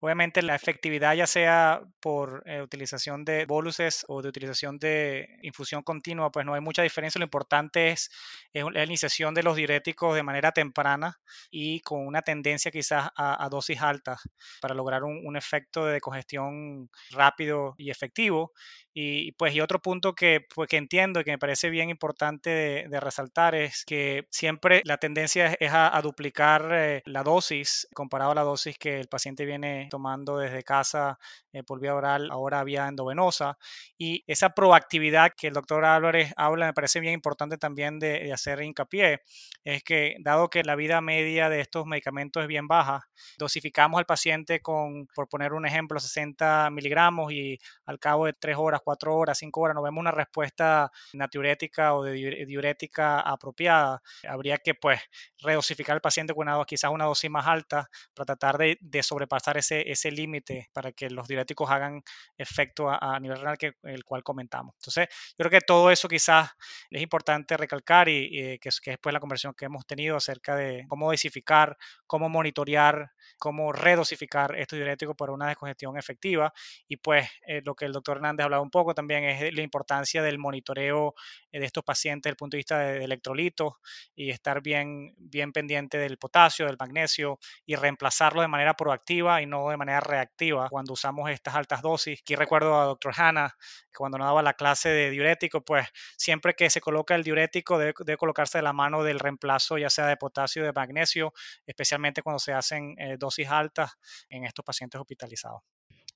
Obviamente 0.00 0.42
la 0.42 0.54
efectividad 0.54 1.14
ya 1.14 1.26
sea 1.26 1.80
por 2.00 2.42
eh, 2.46 2.60
utilización 2.60 3.24
de 3.24 3.46
boluses 3.46 4.04
o 4.08 4.20
de 4.20 4.28
utilización 4.28 4.78
de 4.78 5.38
infusión 5.42 5.82
continua, 5.82 6.30
pues 6.30 6.44
no 6.44 6.54
hay 6.54 6.60
mucha 6.60 6.82
diferencia. 6.82 7.18
Lo 7.18 7.24
importante 7.24 7.88
es, 7.90 8.10
la 8.52 8.84
iniciación 8.84 9.34
de 9.34 9.42
los 9.42 9.56
diuréticos 9.56 10.14
de 10.14 10.22
manera 10.22 10.52
temprana 10.52 11.18
y 11.50 11.80
con 11.80 12.06
una 12.06 12.22
tendencia 12.22 12.70
quizás 12.70 13.08
a, 13.16 13.48
dosis 13.50 13.80
altas 13.80 14.20
para 14.60 14.74
lograr 14.74 15.04
un, 15.04 15.36
efecto 15.36 15.84
de 15.84 16.00
congestión 16.00 16.90
rápido 17.10 17.74
y 17.78 17.90
efectivo. 17.90 18.52
Y 18.94 19.32
pues 19.32 19.54
y 19.54 19.60
otro 19.60 19.80
punto 19.80 20.14
que, 20.14 20.40
pues, 20.54 20.68
que 20.68 20.78
entiendo 20.78 21.20
y 21.20 21.24
que 21.24 21.32
me 21.32 21.38
parece 21.38 21.68
bien 21.68 21.90
importante 21.90 22.86
de, 22.88 23.00
resaltar 23.00 23.54
es 23.54 23.84
que 23.84 24.26
siempre 24.30 24.80
la 24.84 24.96
tendencia 24.96 25.54
es 25.60 25.70
a, 25.72 26.00
duplicar 26.02 26.70
eh, 26.72 27.02
la 27.04 27.22
dosis 27.22 27.86
comparado 27.94 28.30
a 28.30 28.34
la 28.34 28.42
dosis 28.42 28.78
que 28.78 28.98
el 29.00 29.08
paciente 29.08 29.44
viene 29.44 29.85
tomando 29.88 30.38
desde 30.38 30.62
casa 30.62 31.18
eh, 31.52 31.62
por 31.62 31.80
vía 31.80 31.94
oral, 31.94 32.30
ahora 32.30 32.64
vía 32.64 32.88
endovenosa. 32.88 33.58
Y 33.98 34.24
esa 34.26 34.50
proactividad 34.50 35.32
que 35.36 35.48
el 35.48 35.54
doctor 35.54 35.84
Álvarez 35.84 36.32
habla 36.36 36.66
me 36.66 36.72
parece 36.74 37.00
bien 37.00 37.14
importante 37.14 37.58
también 37.58 37.98
de, 37.98 38.20
de 38.20 38.32
hacer 38.32 38.62
hincapié. 38.62 39.20
Es 39.64 39.82
que 39.82 40.16
dado 40.20 40.48
que 40.48 40.62
la 40.64 40.76
vida 40.76 41.00
media 41.00 41.48
de 41.48 41.60
estos 41.60 41.86
medicamentos 41.86 42.42
es 42.42 42.48
bien 42.48 42.68
baja, 42.68 43.08
dosificamos 43.38 43.98
al 43.98 44.06
paciente 44.06 44.60
con, 44.60 45.06
por 45.14 45.28
poner 45.28 45.52
un 45.52 45.66
ejemplo, 45.66 45.98
60 45.98 46.70
miligramos 46.70 47.32
y 47.32 47.58
al 47.84 47.98
cabo 47.98 48.26
de 48.26 48.32
tres 48.32 48.56
horas, 48.58 48.80
cuatro 48.84 49.16
horas, 49.16 49.38
cinco 49.38 49.60
horas, 49.62 49.74
no 49.74 49.82
vemos 49.82 50.00
una 50.00 50.10
respuesta 50.10 50.90
natriurética 51.12 51.94
o 51.94 52.02
de 52.04 52.44
diurética 52.46 53.20
apropiada, 53.20 54.02
habría 54.28 54.58
que 54.58 54.74
pues 54.74 55.00
redosificar 55.38 55.94
al 55.94 56.00
paciente 56.00 56.34
con 56.34 56.48
una, 56.48 56.64
quizás 56.64 56.90
una 56.90 57.04
dosis 57.04 57.30
más 57.30 57.46
alta 57.46 57.88
para 58.14 58.36
tratar 58.36 58.58
de, 58.58 59.02
sobrepasar 59.02 59.56
ese, 59.58 59.75
ese, 59.82 60.10
límite 60.10 60.68
para 60.72 60.92
que 60.92 61.10
los 61.10 61.26
diuréticos 61.28 61.70
hagan 61.70 62.02
efecto 62.36 62.88
a, 62.88 63.18
nivel 63.20 63.38
renal, 63.38 63.58
que, 63.58 63.72
el 63.82 64.04
cual 64.04 64.22
comentamos. 64.22 64.74
Entonces, 64.76 65.08
yo 65.10 65.48
creo 65.48 65.50
que 65.50 65.60
todo 65.60 65.90
eso 65.90 66.08
quizás 66.08 66.50
es 66.90 67.02
importante 67.02 67.56
recalcar 67.56 68.08
y, 68.08 68.58
que, 68.58 68.68
es, 68.68 68.80
que 68.80 68.92
después 68.92 69.12
la 69.12 69.20
conversación 69.20 69.54
que 69.54 69.66
hemos 69.66 69.86
tenido 69.86 70.16
acerca 70.16 70.56
de 70.56 70.84
cómo 70.88 71.10
dosificar, 71.10 71.76
cómo 72.06 72.28
monitorear, 72.28 73.10
cómo 73.38 73.72
redosificar 73.72 74.56
estos 74.56 74.78
diuréticos 74.78 75.16
para 75.16 75.32
una 75.32 75.48
descongestión 75.48 75.96
efectiva. 75.96 76.52
Y 76.88 76.96
pues 76.96 77.28
eh, 77.46 77.62
lo 77.64 77.74
que 77.74 77.84
el 77.84 77.92
doctor 77.92 78.16
Hernández 78.16 78.42
ha 78.42 78.44
hablado 78.44 78.62
un 78.62 78.70
poco 78.70 78.94
también 78.94 79.24
es 79.24 79.52
la 79.54 79.62
importancia 79.62 80.22
del 80.22 80.38
monitoreo 80.38 81.14
eh, 81.52 81.60
de 81.60 81.66
estos 81.66 81.84
pacientes 81.84 82.24
desde 82.24 82.30
el 82.30 82.36
punto 82.36 82.56
de 82.56 82.58
vista 82.58 82.78
de, 82.78 83.04
electrolitos 83.04 83.74
y 84.14 84.30
estar 84.30 84.62
bien, 84.62 85.14
bien 85.18 85.52
pendiente 85.52 85.98
del 85.98 86.18
potasio, 86.18 86.66
del 86.66 86.76
magnesio 86.78 87.38
y 87.64 87.76
reemplazarlo 87.76 88.42
de 88.42 88.48
manera 88.48 88.74
proactiva 88.74 89.42
y 89.42 89.46
no 89.46 89.68
de 89.70 89.76
manera 89.76 90.00
reactiva 90.00 90.68
cuando 90.68 90.92
usamos 90.92 91.30
estas 91.30 91.54
altas 91.54 91.82
dosis. 91.82 92.20
Aquí 92.20 92.34
recuerdo 92.34 92.80
a 92.80 92.84
doctor 92.84 93.12
Hanna, 93.16 93.56
que 93.90 93.96
cuando 93.96 94.18
nos 94.18 94.26
daba 94.26 94.42
la 94.42 94.54
clase 94.54 94.88
de 94.88 95.10
diurético, 95.10 95.62
pues 95.62 95.86
siempre 96.16 96.54
que 96.54 96.70
se 96.70 96.80
coloca 96.80 97.14
el 97.14 97.22
diurético 97.22 97.78
debe, 97.78 98.16
colocarse 98.16 98.58
de 98.58 98.62
la 98.62 98.72
mano 98.72 99.02
del 99.02 99.18
reemplazo, 99.18 99.78
ya 99.78 99.90
sea 99.90 100.06
de 100.06 100.16
potasio 100.16 100.62
o 100.62 100.66
de 100.66 100.72
magnesio, 100.72 101.32
especialmente 101.66 102.22
cuando 102.22 102.38
se 102.38 102.52
hacen 102.52 102.94
eh, 102.98 103.15
dosis 103.18 103.48
altas 103.48 103.92
en 104.28 104.44
estos 104.44 104.64
pacientes 104.64 105.00
hospitalizados. 105.00 105.62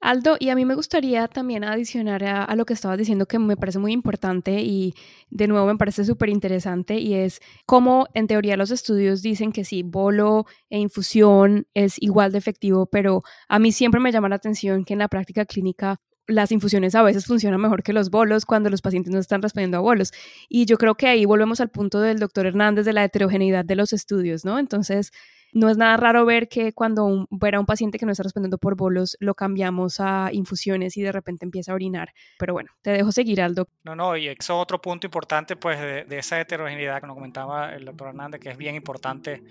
Aldo, 0.02 0.36
y 0.40 0.48
a 0.48 0.54
mí 0.54 0.64
me 0.64 0.74
gustaría 0.74 1.28
también 1.28 1.62
adicionar 1.62 2.24
a, 2.24 2.54
lo 2.56 2.64
que 2.64 2.72
estabas 2.72 2.96
diciendo 2.96 3.26
que 3.26 3.38
me 3.38 3.56
parece 3.58 3.78
muy 3.78 3.92
importante 3.92 4.62
y 4.62 4.94
de 5.28 5.46
nuevo 5.46 5.66
me 5.66 5.76
parece 5.76 6.06
súper 6.06 6.30
interesante 6.30 6.98
y 6.98 7.14
es 7.14 7.40
cómo 7.66 8.06
en 8.14 8.26
teoría 8.26 8.56
los 8.56 8.70
estudios 8.70 9.20
dicen 9.20 9.52
que 9.52 9.62
sí, 9.62 9.82
bolo 9.82 10.46
e 10.70 10.78
infusión 10.78 11.66
es 11.74 11.96
igual 12.00 12.32
de 12.32 12.38
efectivo, 12.38 12.86
pero 12.86 13.22
a 13.46 13.58
mí 13.58 13.72
siempre 13.72 14.00
me 14.00 14.10
llama 14.10 14.30
la 14.30 14.36
atención 14.36 14.86
que 14.86 14.94
en 14.94 15.00
la 15.00 15.08
práctica 15.08 15.44
clínica 15.44 16.00
las 16.26 16.50
infusiones 16.50 16.94
a 16.94 17.02
veces 17.02 17.26
funcionan 17.26 17.60
mejor 17.60 17.82
que 17.82 17.92
los 17.92 18.08
bolos 18.08 18.46
cuando 18.46 18.70
los 18.70 18.80
pacientes 18.80 19.12
no 19.12 19.18
están 19.18 19.42
respondiendo 19.42 19.76
a 19.76 19.80
bolos. 19.80 20.12
Y 20.48 20.64
yo 20.64 20.78
creo 20.78 20.94
que 20.94 21.08
ahí 21.08 21.24
volvemos 21.24 21.60
al 21.60 21.70
punto 21.70 22.00
del 22.00 22.18
doctor 22.18 22.46
Hernández 22.46 22.86
de 22.86 22.92
la 22.92 23.04
heterogeneidad 23.04 23.64
de 23.64 23.76
los 23.76 23.92
estudios, 23.92 24.44
¿no? 24.44 24.58
Entonces, 24.58 25.10
no 25.52 25.68
es 25.68 25.76
nada 25.76 25.96
raro 25.96 26.24
ver 26.24 26.48
que 26.48 26.72
cuando 26.72 27.04
un, 27.04 27.26
ver 27.30 27.54
a 27.54 27.60
un 27.60 27.66
paciente 27.66 27.98
que 27.98 28.06
no 28.06 28.12
está 28.12 28.22
respondiendo 28.22 28.58
por 28.58 28.76
bolos, 28.76 29.16
lo 29.20 29.34
cambiamos 29.34 30.00
a 30.00 30.30
infusiones 30.32 30.96
y 30.96 31.02
de 31.02 31.12
repente 31.12 31.44
empieza 31.44 31.72
a 31.72 31.74
orinar. 31.74 32.12
Pero 32.38 32.52
bueno, 32.52 32.70
te 32.82 32.90
dejo 32.90 33.12
seguir, 33.12 33.40
Aldo. 33.40 33.68
No, 33.84 33.96
no, 33.96 34.16
y 34.16 34.28
eso 34.28 34.36
es 34.38 34.50
otro 34.50 34.80
punto 34.80 35.06
importante, 35.06 35.56
pues, 35.56 35.80
de, 35.80 36.18
esa 36.18 36.40
heterogeneidad 36.40 37.00
que 37.00 37.06
nos 37.06 37.14
comentaba 37.14 37.74
el 37.74 37.84
doctor 37.84 38.08
Hernández, 38.08 38.40
que 38.40 38.50
es 38.50 38.56
bien 38.56 38.74
importante, 38.74 39.42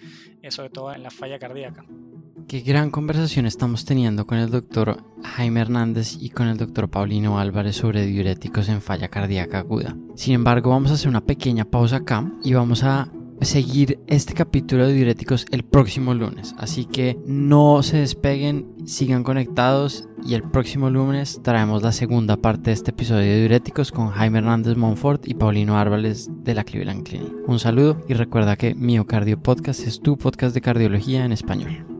eh, 0.41 0.51
sobre 0.51 0.69
todo 0.69 0.93
en 0.93 1.03
la 1.03 1.09
falla 1.09 1.39
cardíaca. 1.39 1.83
Qué 2.47 2.61
gran 2.61 2.89
conversación 2.89 3.45
estamos 3.45 3.85
teniendo 3.85 4.25
con 4.25 4.37
el 4.39 4.49
doctor 4.49 5.03
Jaime 5.23 5.61
Hernández 5.61 6.15
y 6.19 6.29
con 6.29 6.47
el 6.47 6.57
doctor 6.57 6.89
Paulino 6.89 7.39
Álvarez 7.39 7.75
sobre 7.75 8.05
diuréticos 8.05 8.69
en 8.69 8.81
falla 8.81 9.09
cardíaca 9.09 9.59
aguda. 9.59 9.95
Sin 10.15 10.33
embargo, 10.33 10.71
vamos 10.71 10.89
a 10.89 10.95
hacer 10.95 11.09
una 11.09 11.25
pequeña 11.25 11.65
pausa 11.65 11.97
acá 11.97 12.31
y 12.43 12.53
vamos 12.53 12.83
a 12.83 13.07
seguir 13.41 13.99
este 14.07 14.33
capítulo 14.33 14.87
de 14.87 14.93
diuréticos 14.93 15.45
el 15.51 15.63
próximo 15.63 16.13
lunes. 16.13 16.55
Así 16.57 16.85
que 16.85 17.17
no 17.25 17.83
se 17.83 17.97
despeguen, 17.97 18.67
sigan 18.85 19.23
conectados 19.23 20.07
y 20.25 20.33
el 20.33 20.43
próximo 20.43 20.89
lunes 20.89 21.41
traemos 21.43 21.83
la 21.83 21.91
segunda 21.91 22.37
parte 22.37 22.69
de 22.69 22.73
este 22.73 22.91
episodio 22.91 23.21
de 23.21 23.39
diuréticos 23.39 23.91
con 23.91 24.09
Jaime 24.09 24.39
Hernández 24.39 24.75
Monfort 24.75 25.27
y 25.27 25.33
Paulino 25.33 25.77
Árboles 25.77 26.29
de 26.43 26.55
la 26.55 26.63
Cleveland 26.63 27.03
Clinic. 27.03 27.33
Un 27.47 27.59
saludo 27.59 28.01
y 28.07 28.13
recuerda 28.13 28.57
que 28.57 28.75
Miocardio 28.75 29.41
Podcast 29.41 29.85
es 29.87 30.01
tu 30.01 30.17
podcast 30.17 30.53
de 30.53 30.61
cardiología 30.61 31.25
en 31.25 31.31
español. 31.31 31.98